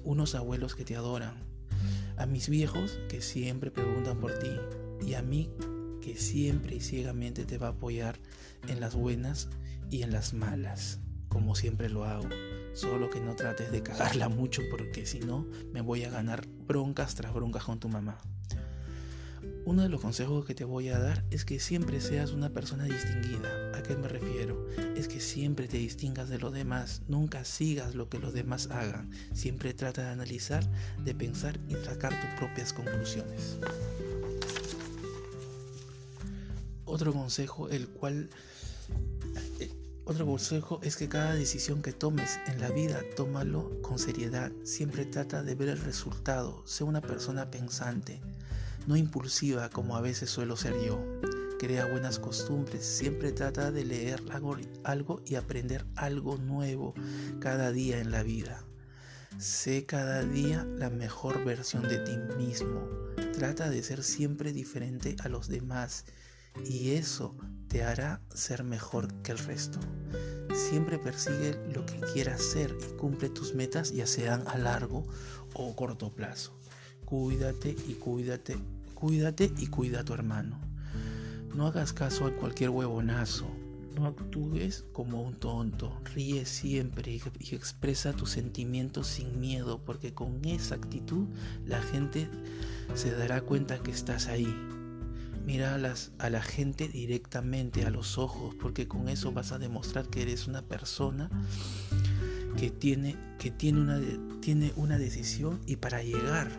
Unos 0.04 0.36
abuelos 0.36 0.76
que 0.76 0.86
te 0.86 0.96
adoran. 0.96 1.36
A 2.18 2.26
mis 2.26 2.50
viejos 2.50 3.00
que 3.10 3.22
siempre 3.22 3.72
preguntan 3.72 4.20
por 4.20 4.38
ti 4.40 4.52
y 5.06 5.16
a 5.16 5.22
mí 5.22 5.50
que 6.02 6.16
siempre 6.16 6.76
y 6.76 6.82
ciegamente 6.82 7.46
te 7.46 7.58
va 7.58 7.68
a 7.68 7.72
apoyar 7.72 8.20
en 8.68 8.80
las 8.80 8.96
buenas 8.96 9.50
y 9.90 10.04
en 10.04 10.12
las 10.12 10.34
malas. 10.34 11.00
como 11.28 11.54
siempre 11.54 11.90
lo 11.90 12.06
hago. 12.06 12.30
Solo 12.74 13.10
que 13.10 13.20
no 13.20 13.36
trates 13.36 13.70
de 13.70 13.84
cagarla 13.84 14.30
mucho 14.30 14.62
porque 14.72 15.06
si 15.06 15.20
no 15.20 15.46
me 15.74 15.82
voy 15.82 16.06
a 16.06 16.10
ganar 16.10 16.48
broncas 16.48 17.16
tras 17.16 17.34
broncas 17.34 17.66
con 17.66 17.80
tu 17.80 17.90
mamá. 17.90 18.18
Uno 19.66 19.82
de 19.82 19.90
los 19.90 20.00
consejos 20.00 20.46
que 20.46 20.56
te 20.56 20.64
voy 20.64 20.90
a 20.90 21.00
dar 21.00 21.26
es 21.32 21.44
que 21.44 21.60
siempre 21.60 22.00
seas 22.00 22.32
una 22.32 22.52
persona 22.52 22.86
distinguida. 22.86 23.65
¿A 23.86 23.88
qué 23.88 23.98
me 23.98 24.08
refiero? 24.08 24.68
Es 24.96 25.08
que 25.08 25.20
siempre 25.20 25.68
te 25.68 25.78
distingas 25.78 26.28
de 26.28 26.40
los 26.40 26.52
demás, 26.52 27.04
nunca 27.08 27.46
sigas 27.46 27.94
lo 27.94 28.10
que 28.10 28.18
los 28.18 28.34
demás 28.34 28.68
hagan. 28.72 29.12
Siempre 29.32 29.76
trata 29.76 30.02
de 30.02 30.10
analizar, 30.10 30.68
de 31.04 31.14
pensar 31.14 31.60
y 31.70 31.76
sacar 31.76 32.20
tus 32.20 32.30
propias 32.40 32.74
conclusiones. 32.74 33.60
Otro 36.86 37.14
consejo, 37.14 37.70
el 37.70 37.88
cual 37.88 38.28
eh, 39.60 39.72
otro 40.06 40.26
consejo 40.26 40.80
es 40.82 40.96
que 40.96 41.08
cada 41.08 41.36
decisión 41.36 41.84
que 41.84 41.94
tomes 41.94 42.40
en 42.48 42.60
la 42.62 42.72
vida, 42.72 43.04
tómalo 43.16 43.84
con 43.84 44.00
seriedad. 44.00 44.52
Siempre 44.64 45.06
trata 45.06 45.44
de 45.44 45.54
ver 45.54 45.70
el 45.70 45.80
resultado. 45.80 46.64
Sé 46.66 46.84
una 46.84 47.02
persona 47.02 47.52
pensante 47.52 48.20
no 48.88 48.96
impulsiva 48.96 49.70
como 49.70 49.96
a 49.96 50.02
veces 50.02 50.32
suelo 50.32 50.58
ser 50.58 50.74
yo. 50.84 51.00
Crea 51.66 51.88
buenas 51.88 52.20
costumbres, 52.20 52.86
siempre 52.86 53.32
trata 53.32 53.72
de 53.72 53.84
leer 53.86 54.22
algo 54.84 55.24
y 55.26 55.34
aprender 55.34 55.84
algo 55.96 56.38
nuevo 56.38 56.94
cada 57.40 57.72
día 57.72 58.00
en 58.00 58.12
la 58.12 58.22
vida. 58.22 58.64
Sé 59.40 59.88
cada 59.88 60.22
día 60.22 60.64
la 60.64 60.92
mejor 60.92 61.44
versión 61.44 61.88
de 61.88 61.98
ti 61.98 62.18
mismo. 62.38 62.88
Trata 63.34 63.68
de 63.72 63.82
ser 63.82 64.04
siempre 64.04 64.54
diferente 64.54 65.16
a 65.24 65.28
los 65.28 65.48
demás 65.48 66.06
y 66.64 66.92
eso 66.92 67.36
te 67.68 67.84
hará 67.84 68.22
ser 68.32 68.64
mejor 68.64 69.12
que 69.24 69.32
el 69.32 69.40
resto. 69.40 69.80
Siempre 70.54 71.00
persigue 71.00 71.58
lo 71.74 71.84
que 71.88 72.00
quieras 72.14 72.44
ser 72.44 72.78
y 72.80 72.96
cumple 72.96 73.30
tus 73.30 73.56
metas 73.56 73.92
ya 73.92 74.06
sean 74.06 74.48
a 74.48 74.60
largo 74.60 75.04
o 75.56 75.76
corto 75.76 76.14
plazo. 76.14 76.60
Cuídate 77.06 77.76
y 77.88 77.96
cuídate 77.96 78.56
Cuídate 78.96 79.52
y 79.58 79.68
cuida 79.68 80.00
a 80.00 80.04
tu 80.06 80.14
hermano. 80.14 80.75
No 81.56 81.68
hagas 81.68 81.94
caso 81.94 82.26
a 82.26 82.32
cualquier 82.32 82.70
huevonazo. 82.70 83.48
No 83.96 84.08
actúes 84.08 84.84
como 84.92 85.22
un 85.22 85.36
tonto. 85.36 85.98
Ríe 86.14 86.46
siempre 86.46 87.22
y 87.40 87.56
expresa 87.56 88.12
tus 88.12 88.32
sentimientos 88.32 89.08
sin 89.08 89.40
miedo, 89.40 89.80
porque 89.86 90.14
con 90.14 90.44
esa 90.44 90.76
actitud 90.76 91.28
la 91.66 91.82
gente 91.82 92.28
se 92.94 93.12
dará 93.12 93.40
cuenta 93.40 93.80
que 93.80 93.92
estás 93.92 94.28
ahí. 94.28 94.54
Mira 95.46 95.76
a, 95.76 96.26
a 96.26 96.30
la 96.30 96.42
gente 96.42 96.90
directamente 96.90 97.86
a 97.86 97.90
los 97.90 98.18
ojos, 98.18 98.54
porque 98.56 98.90
con 98.90 99.08
eso 99.08 99.32
vas 99.32 99.54
a 99.54 99.58
demostrar 99.58 100.10
que 100.10 100.24
eres 100.24 100.48
una 100.48 100.62
persona 100.62 101.30
que 102.58 102.70
tiene, 102.70 103.16
que 103.40 103.50
tiene, 103.50 103.80
una, 103.80 104.02
tiene 104.42 104.74
una 104.76 104.98
decisión 104.98 105.62
y 105.68 105.78
para 105.78 106.04
llegar 106.04 106.50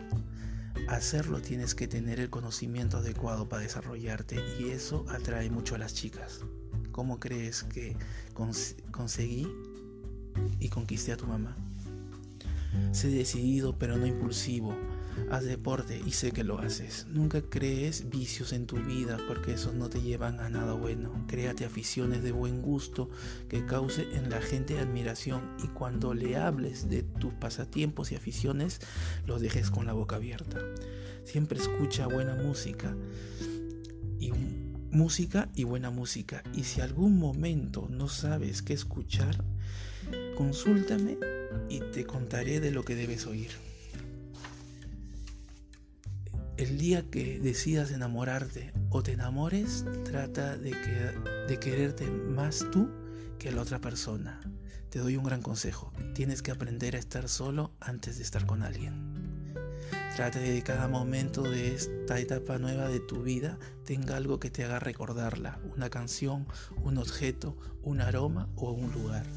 hacerlo 0.87 1.41
tienes 1.41 1.75
que 1.75 1.87
tener 1.87 2.19
el 2.19 2.29
conocimiento 2.29 2.97
adecuado 2.97 3.49
para 3.49 3.63
desarrollarte 3.63 4.37
y 4.59 4.69
eso 4.69 5.05
atrae 5.09 5.49
mucho 5.49 5.75
a 5.75 5.77
las 5.77 5.93
chicas. 5.93 6.41
¿Cómo 6.91 7.19
crees 7.19 7.63
que 7.63 7.95
conseguí 8.91 9.47
y 10.59 10.69
conquisté 10.69 11.11
a 11.11 11.17
tu 11.17 11.27
mamá? 11.27 11.55
Sé 12.91 13.09
decidido 13.09 13.77
pero 13.77 13.97
no 13.97 14.05
impulsivo 14.05 14.75
Haz 15.29 15.43
deporte 15.43 16.01
y 16.05 16.11
sé 16.11 16.31
que 16.31 16.43
lo 16.43 16.59
haces. 16.59 17.05
Nunca 17.09 17.41
crees 17.41 18.09
vicios 18.09 18.53
en 18.53 18.65
tu 18.65 18.77
vida 18.77 19.17
porque 19.27 19.53
esos 19.53 19.73
no 19.73 19.89
te 19.89 20.01
llevan 20.01 20.39
a 20.39 20.49
nada 20.49 20.73
bueno. 20.73 21.25
Créate 21.27 21.65
aficiones 21.65 22.23
de 22.23 22.31
buen 22.31 22.61
gusto 22.61 23.09
que 23.49 23.65
cause 23.65 24.07
en 24.13 24.29
la 24.29 24.41
gente 24.41 24.79
admiración 24.79 25.41
y 25.63 25.67
cuando 25.67 26.13
le 26.13 26.37
hables 26.37 26.89
de 26.89 27.03
tus 27.03 27.33
pasatiempos 27.33 28.11
y 28.11 28.15
aficiones, 28.15 28.79
los 29.25 29.41
dejes 29.41 29.69
con 29.69 29.85
la 29.85 29.93
boca 29.93 30.15
abierta. 30.15 30.59
Siempre 31.23 31.59
escucha 31.59 32.07
buena 32.07 32.35
música 32.35 32.95
y 34.19 34.31
música 34.91 35.49
y 35.55 35.65
buena 35.65 35.89
música. 35.89 36.43
Y 36.53 36.63
si 36.63 36.81
algún 36.81 37.17
momento 37.17 37.87
no 37.89 38.07
sabes 38.07 38.61
qué 38.61 38.73
escuchar, 38.73 39.43
consúltame 40.37 41.17
y 41.69 41.81
te 41.91 42.05
contaré 42.05 42.59
de 42.59 42.71
lo 42.71 42.83
que 42.83 42.95
debes 42.95 43.27
oír. 43.27 43.66
El 46.57 46.79
día 46.79 47.07
que 47.07 47.39
decidas 47.39 47.91
enamorarte 47.91 48.73
o 48.89 49.03
te 49.03 49.11
enamores, 49.11 49.85
trata 50.03 50.57
de, 50.57 50.71
quererte 51.61 52.09
más 52.09 52.65
tú 52.71 52.89
que 53.37 53.51
la 53.51 53.61
otra 53.61 53.79
persona. 53.79 54.41
Te 54.89 54.97
doy 54.97 55.17
un 55.17 55.23
gran 55.23 55.43
consejo. 55.43 55.93
Tienes 56.15 56.41
que 56.41 56.49
aprender 56.49 56.95
a 56.95 56.99
estar 56.99 57.29
solo 57.29 57.75
antes 57.79 58.17
de 58.17 58.23
estar 58.23 58.47
con 58.47 58.63
alguien. 58.63 59.53
Trata 60.15 60.39
de 60.39 60.55
que 60.55 60.63
cada 60.63 60.87
momento 60.87 61.43
de 61.43 61.75
esta 61.75 62.19
etapa 62.19 62.57
nueva 62.57 62.89
de 62.89 63.01
tu 63.01 63.21
vida 63.21 63.59
tenga 63.85 64.17
algo 64.17 64.39
que 64.39 64.49
te 64.49 64.63
haga 64.63 64.79
recordarla. 64.79 65.59
Una 65.75 65.91
canción, 65.91 66.47
un 66.81 66.97
objeto, 66.97 67.55
un 67.83 68.01
aroma 68.01 68.49
o 68.55 68.71
un 68.71 68.91
lugar. 68.93 69.27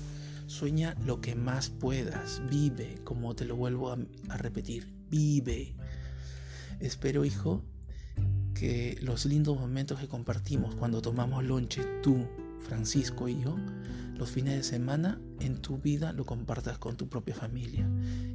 Sueña 0.46 0.96
lo 1.04 1.20
que 1.20 1.35
más 1.35 1.68
puedas. 1.68 2.40
Vive, 2.48 2.94
como 3.04 3.37
te 3.37 3.44
lo 3.44 3.56
vuelvo 3.56 3.92
a 3.92 4.37
repetir. 4.38 4.90
Vive. 5.11 5.74
Espero, 6.80 7.24
hijo, 7.24 7.62
que 8.54 8.98
los 9.02 9.26
lindos 9.26 9.58
momentos 9.58 10.00
que 10.00 10.08
compartimos 10.08 10.74
cuando 10.74 11.02
tomamos 11.02 11.44
lonche, 11.44 11.82
tú, 12.02 12.26
Francisco 12.66 13.28
y 13.28 13.40
yo, 13.40 13.56
los 14.16 14.30
fines 14.30 14.54
de 14.56 14.62
semana 14.62 15.20
en 15.40 15.60
tu 15.62 15.78
vida 15.78 16.12
lo 16.12 16.26
compartas 16.26 16.78
con 16.78 16.96
tu 16.96 17.08
propia 17.08 17.34
familia 17.34 17.88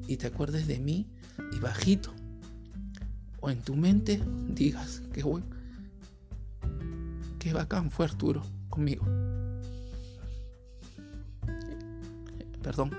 y 0.08 0.18
te 0.18 0.28
acuerdes 0.28 0.68
de 0.68 0.80
mí 0.80 1.08
y 1.52 1.60
bajito 1.60 2.14
o 3.40 3.50
en 3.50 3.62
tu 3.62 3.76
mente 3.76 4.22
digas 4.50 5.04
que 5.14 5.22
bueno, 5.22 5.46
qué 7.38 7.54
bacán 7.54 7.92
fue 7.92 8.06
Arturo 8.06 8.44
conmigo. 8.70 9.06
Perdón. 12.64 12.92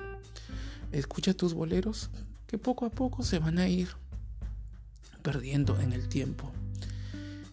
Escucha 0.93 1.35
tus 1.35 1.55
boleros 1.55 2.11
que 2.47 2.57
poco 2.57 2.87
a 2.87 2.91
poco 2.91 3.25
se 3.25 3.41
van 3.41 3.59
a 3.59 3.69
ir 3.69 3.89
perdiendo 5.27 5.81
en 5.81 5.93
el 5.93 6.09
tiempo. 6.09 6.53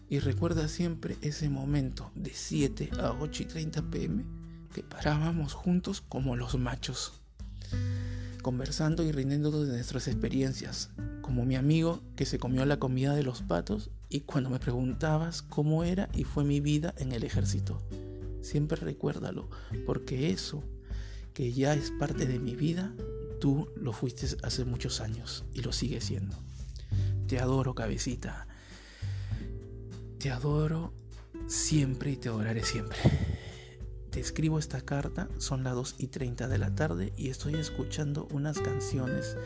Y 0.08 0.20
recuerda 0.20 0.68
siempre 0.68 1.16
ese 1.22 1.48
momento 1.48 2.12
de 2.14 2.30
7 2.32 2.90
a 3.00 3.16
8 3.20 3.42
y 3.42 3.46
30 3.46 3.90
pm 3.90 4.24
que 4.72 4.84
parábamos 4.84 5.54
juntos 5.54 6.00
como 6.00 6.36
los 6.36 6.56
machos, 6.56 7.14
conversando 8.42 9.02
y 9.02 9.10
rindiendo 9.10 9.64
de 9.64 9.72
nuestras 9.72 10.06
experiencias, 10.06 10.90
como 11.20 11.44
mi 11.44 11.56
amigo 11.56 12.00
que 12.14 12.26
se 12.26 12.38
comió 12.38 12.64
la 12.64 12.78
comida 12.78 13.12
de 13.12 13.24
los 13.24 13.42
patos 13.42 13.90
y 14.08 14.20
cuando 14.20 14.50
me 14.50 14.60
preguntabas 14.60 15.42
cómo 15.42 15.82
era 15.82 16.08
y 16.12 16.22
fue 16.22 16.44
mi 16.44 16.60
vida 16.60 16.94
en 16.98 17.10
el 17.10 17.24
ejército. 17.24 17.82
Siempre 18.40 18.78
recuérdalo, 18.80 19.50
porque 19.84 20.30
eso 20.30 20.62
que 21.32 21.52
ya 21.52 21.74
es 21.74 21.90
parte 21.98 22.24
de 22.24 22.38
mi 22.38 22.54
vida, 22.54 22.94
tú 23.40 23.68
lo 23.74 23.92
fuiste 23.92 24.28
hace 24.44 24.64
muchos 24.64 25.00
años 25.00 25.44
y 25.52 25.62
lo 25.62 25.72
sigues 25.72 26.04
siendo. 26.04 26.43
Te 27.26 27.38
adoro, 27.38 27.74
cabecita. 27.74 28.46
Te 30.18 30.30
adoro 30.30 30.92
siempre 31.46 32.10
y 32.10 32.16
te 32.16 32.28
adoraré 32.28 32.62
siempre. 32.64 32.98
Te 34.10 34.20
escribo 34.20 34.58
esta 34.58 34.80
carta, 34.80 35.28
son 35.38 35.64
las 35.64 35.74
2 35.74 35.96
y 35.98 36.06
30 36.06 36.46
de 36.48 36.58
la 36.58 36.74
tarde 36.74 37.12
y 37.16 37.30
estoy 37.30 37.54
escuchando 37.54 38.28
unas 38.30 38.60
canciones, 38.60 39.36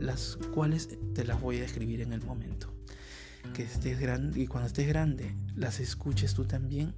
las 0.00 0.38
cuales 0.54 0.88
te 1.14 1.24
las 1.24 1.40
voy 1.40 1.58
a 1.58 1.64
escribir 1.64 2.00
en 2.00 2.12
el 2.12 2.22
momento. 2.22 2.72
Que 3.52 3.64
estés 3.64 4.00
grande 4.00 4.40
y 4.40 4.46
cuando 4.46 4.68
estés 4.68 4.88
grande, 4.88 5.36
las 5.54 5.80
escuches 5.80 6.32
tú 6.32 6.44
también 6.44 6.94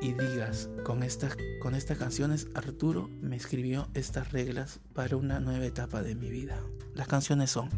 y 0.00 0.12
digas, 0.12 0.68
con 0.84 1.02
estas, 1.02 1.36
con 1.60 1.74
estas 1.74 1.98
canciones 1.98 2.46
Arturo 2.54 3.08
me 3.22 3.36
escribió 3.36 3.88
estas 3.94 4.32
reglas 4.32 4.80
para 4.92 5.16
una 5.16 5.40
nueva 5.40 5.64
etapa 5.64 6.02
de 6.02 6.14
mi 6.14 6.30
vida. 6.30 6.60
Las 6.94 7.08
canciones 7.08 7.50
son 7.50 7.70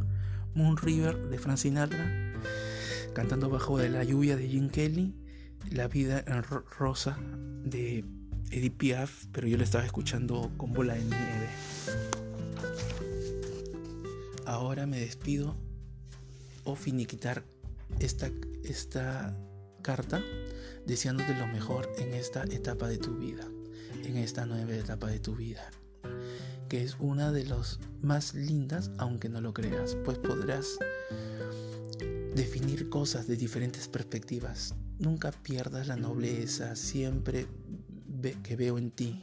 Moon 0.57 0.79
River 0.79 1.29
de 1.29 1.39
Frank 1.39 1.59
Sinatra, 1.59 2.11
cantando 3.13 3.51
bajo 3.51 3.77
de 3.77 3.91
la 3.91 4.05
lluvia 4.05 4.37
de 4.37 4.49
Jim 4.49 4.71
Kelly, 4.71 5.15
La 5.71 5.87
vida 5.87 6.25
en 6.27 6.43
rosa 6.43 7.19
de 7.63 8.07
Edith 8.51 8.79
Piaf, 8.79 9.27
pero 9.33 9.47
yo 9.49 9.59
la 9.59 9.65
estaba 9.65 9.85
escuchando 9.85 10.51
con 10.57 10.73
bola 10.73 10.95
de 10.95 11.05
nieve. 11.05 11.49
Ahora 14.47 14.87
me 14.87 14.99
despido 14.99 15.57
o 16.65 16.75
finiquitar 16.75 17.45
esta, 18.01 18.31
esta 18.65 19.37
carta 19.83 20.23
deseándote 20.87 21.35
lo 21.35 21.47
mejor 21.49 21.87
en 21.99 22.15
esta 22.15 22.45
etapa 22.45 22.89
de 22.89 22.97
tu 22.97 23.19
vida, 23.19 23.45
en 24.05 24.17
esta 24.17 24.47
nueva 24.47 24.75
etapa 24.75 25.09
de 25.09 25.21
tu 25.21 25.37
vida 25.37 25.71
que 26.69 26.83
es 26.83 26.97
una 26.99 27.33
de 27.33 27.45
las 27.45 27.79
más 28.03 28.35
lindas, 28.35 28.91
aunque 28.99 29.29
no 29.29 29.41
lo 29.41 29.53
creas, 29.55 29.97
pues 30.05 30.19
podrás 30.19 30.79
definir 32.35 32.89
cosas 32.89 33.27
de 33.27 33.37
diferentes 33.37 33.89
perspectivas. 33.89 34.75
Nunca 34.99 35.31
pierdas 35.31 35.89
la 35.89 35.97
nobleza, 35.97 36.77
siempre 36.77 37.47
que 38.43 38.57
veo 38.57 38.79
en 38.79 38.91
ti 38.91 39.21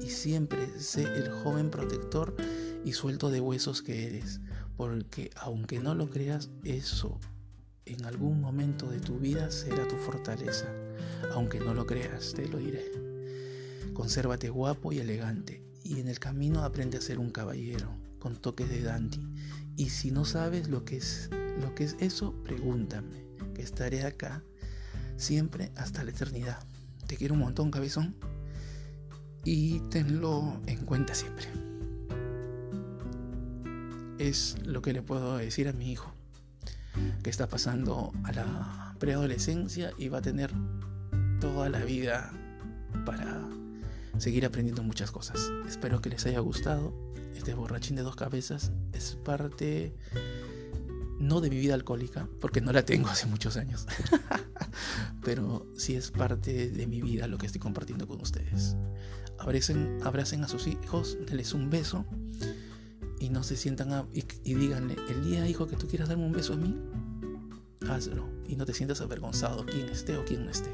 y 0.00 0.08
siempre 0.08 0.68
sé 0.78 1.02
el 1.02 1.30
joven 1.30 1.70
protector 1.70 2.36
y 2.84 2.92
suelto 2.92 3.30
de 3.30 3.40
huesos 3.40 3.82
que 3.82 4.06
eres, 4.06 4.40
porque 4.76 5.30
aunque 5.36 5.80
no 5.80 5.94
lo 5.94 6.08
creas, 6.08 6.50
eso 6.64 7.18
en 7.86 8.04
algún 8.04 8.40
momento 8.40 8.88
de 8.88 9.00
tu 9.00 9.18
vida 9.18 9.50
será 9.50 9.86
tu 9.88 9.96
fortaleza. 9.96 10.66
Aunque 11.32 11.60
no 11.60 11.72
lo 11.72 11.86
creas, 11.86 12.34
te 12.34 12.46
lo 12.48 12.58
diré. 12.58 12.84
Consérvate 13.94 14.50
guapo 14.50 14.92
y 14.92 14.98
elegante, 14.98 15.62
y 15.88 16.00
en 16.00 16.08
el 16.08 16.18
camino 16.18 16.64
aprende 16.64 16.98
a 16.98 17.00
ser 17.00 17.18
un 17.18 17.30
caballero, 17.30 17.88
con 18.18 18.36
toques 18.36 18.68
de 18.68 18.82
dandy. 18.82 19.20
Y 19.76 19.90
si 19.90 20.10
no 20.10 20.24
sabes 20.24 20.68
lo 20.68 20.84
que 20.84 20.96
es, 20.96 21.30
lo 21.60 21.74
que 21.74 21.84
es 21.84 21.96
eso, 22.00 22.34
pregúntame, 22.42 23.26
que 23.54 23.62
estaré 23.62 24.04
acá 24.04 24.42
siempre 25.16 25.70
hasta 25.76 26.02
la 26.02 26.10
eternidad. 26.10 26.58
Te 27.06 27.16
quiero 27.16 27.34
un 27.34 27.40
montón, 27.40 27.70
cabezón, 27.70 28.16
y 29.44 29.78
tenlo 29.90 30.60
en 30.66 30.84
cuenta 30.84 31.14
siempre. 31.14 31.46
Es 34.18 34.56
lo 34.64 34.82
que 34.82 34.92
le 34.92 35.02
puedo 35.02 35.36
decir 35.36 35.68
a 35.68 35.72
mi 35.72 35.92
hijo, 35.92 36.12
que 37.22 37.30
está 37.30 37.46
pasando 37.48 38.12
a 38.24 38.32
la 38.32 38.96
preadolescencia 38.98 39.92
y 39.98 40.08
va 40.08 40.18
a 40.18 40.22
tener 40.22 40.52
toda 41.40 41.68
la 41.68 41.84
vida 41.84 42.32
para 43.04 43.46
seguir 44.18 44.46
aprendiendo 44.46 44.82
muchas 44.82 45.10
cosas. 45.10 45.50
Espero 45.68 46.00
que 46.00 46.10
les 46.10 46.24
haya 46.26 46.40
gustado. 46.40 46.92
Este 47.34 47.54
borrachín 47.54 47.96
de 47.96 48.02
dos 48.02 48.16
cabezas 48.16 48.72
es 48.92 49.16
parte 49.24 49.94
no 51.18 51.40
de 51.40 51.50
mi 51.50 51.58
vida 51.58 51.74
alcohólica, 51.74 52.28
porque 52.40 52.60
no 52.60 52.72
la 52.72 52.84
tengo 52.84 53.08
hace 53.08 53.26
muchos 53.26 53.56
años, 53.56 53.86
pero 55.22 55.66
sí 55.76 55.94
es 55.94 56.10
parte 56.10 56.70
de 56.70 56.86
mi 56.86 57.00
vida 57.00 57.26
lo 57.26 57.38
que 57.38 57.46
estoy 57.46 57.60
compartiendo 57.60 58.06
con 58.06 58.20
ustedes. 58.20 58.76
Abracen, 59.38 59.98
abracen 60.02 60.44
a 60.44 60.48
sus 60.48 60.66
hijos, 60.66 61.16
denles 61.26 61.52
un 61.54 61.70
beso 61.70 62.04
y 63.18 63.30
no 63.30 63.42
se 63.42 63.56
sientan 63.56 64.08
y, 64.12 64.54
díganle, 64.54 64.96
el 65.08 65.24
día 65.24 65.48
hijo 65.48 65.66
que 65.66 65.76
tú 65.76 65.86
quieras 65.86 66.08
darme 66.08 66.24
un 66.24 66.32
beso 66.32 66.54
a 66.54 66.56
mí, 66.56 66.76
hazlo 67.88 68.28
y 68.46 68.56
no 68.56 68.66
te 68.66 68.72
sientas 68.72 69.00
avergonzado, 69.00 69.64
quien 69.66 69.88
esté 69.88 70.16
o 70.16 70.24
quien 70.24 70.44
no 70.44 70.50
esté. 70.50 70.70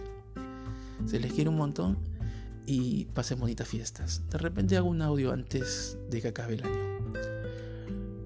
Se 1.07 1.19
les 1.19 1.33
quiere 1.33 1.51
un 1.51 1.57
montón 1.57 1.99
y 2.67 3.07
pasen 3.07 3.41
bonitas 3.41 3.69
fiestas. 3.69 4.23
De 4.31 4.39
repente 4.39 4.77
hago 4.77 4.89
un 4.89 5.03
audio 5.03 5.33
antes 5.33 5.99
de 6.11 6.21
que 6.21 6.29
acabe 6.29 6.55
el 6.55 6.65
año. 6.65 6.93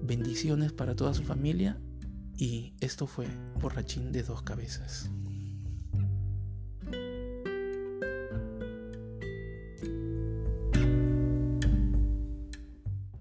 Bendiciones 0.03 0.71
para 0.71 0.95
toda 0.95 1.13
su 1.13 1.23
familia 1.23 1.77
y 2.37 2.73
esto 2.79 3.07
fue 3.07 3.27
Borrachín 3.59 4.11
de 4.11 4.23
dos 4.23 4.41
cabezas. 4.41 5.09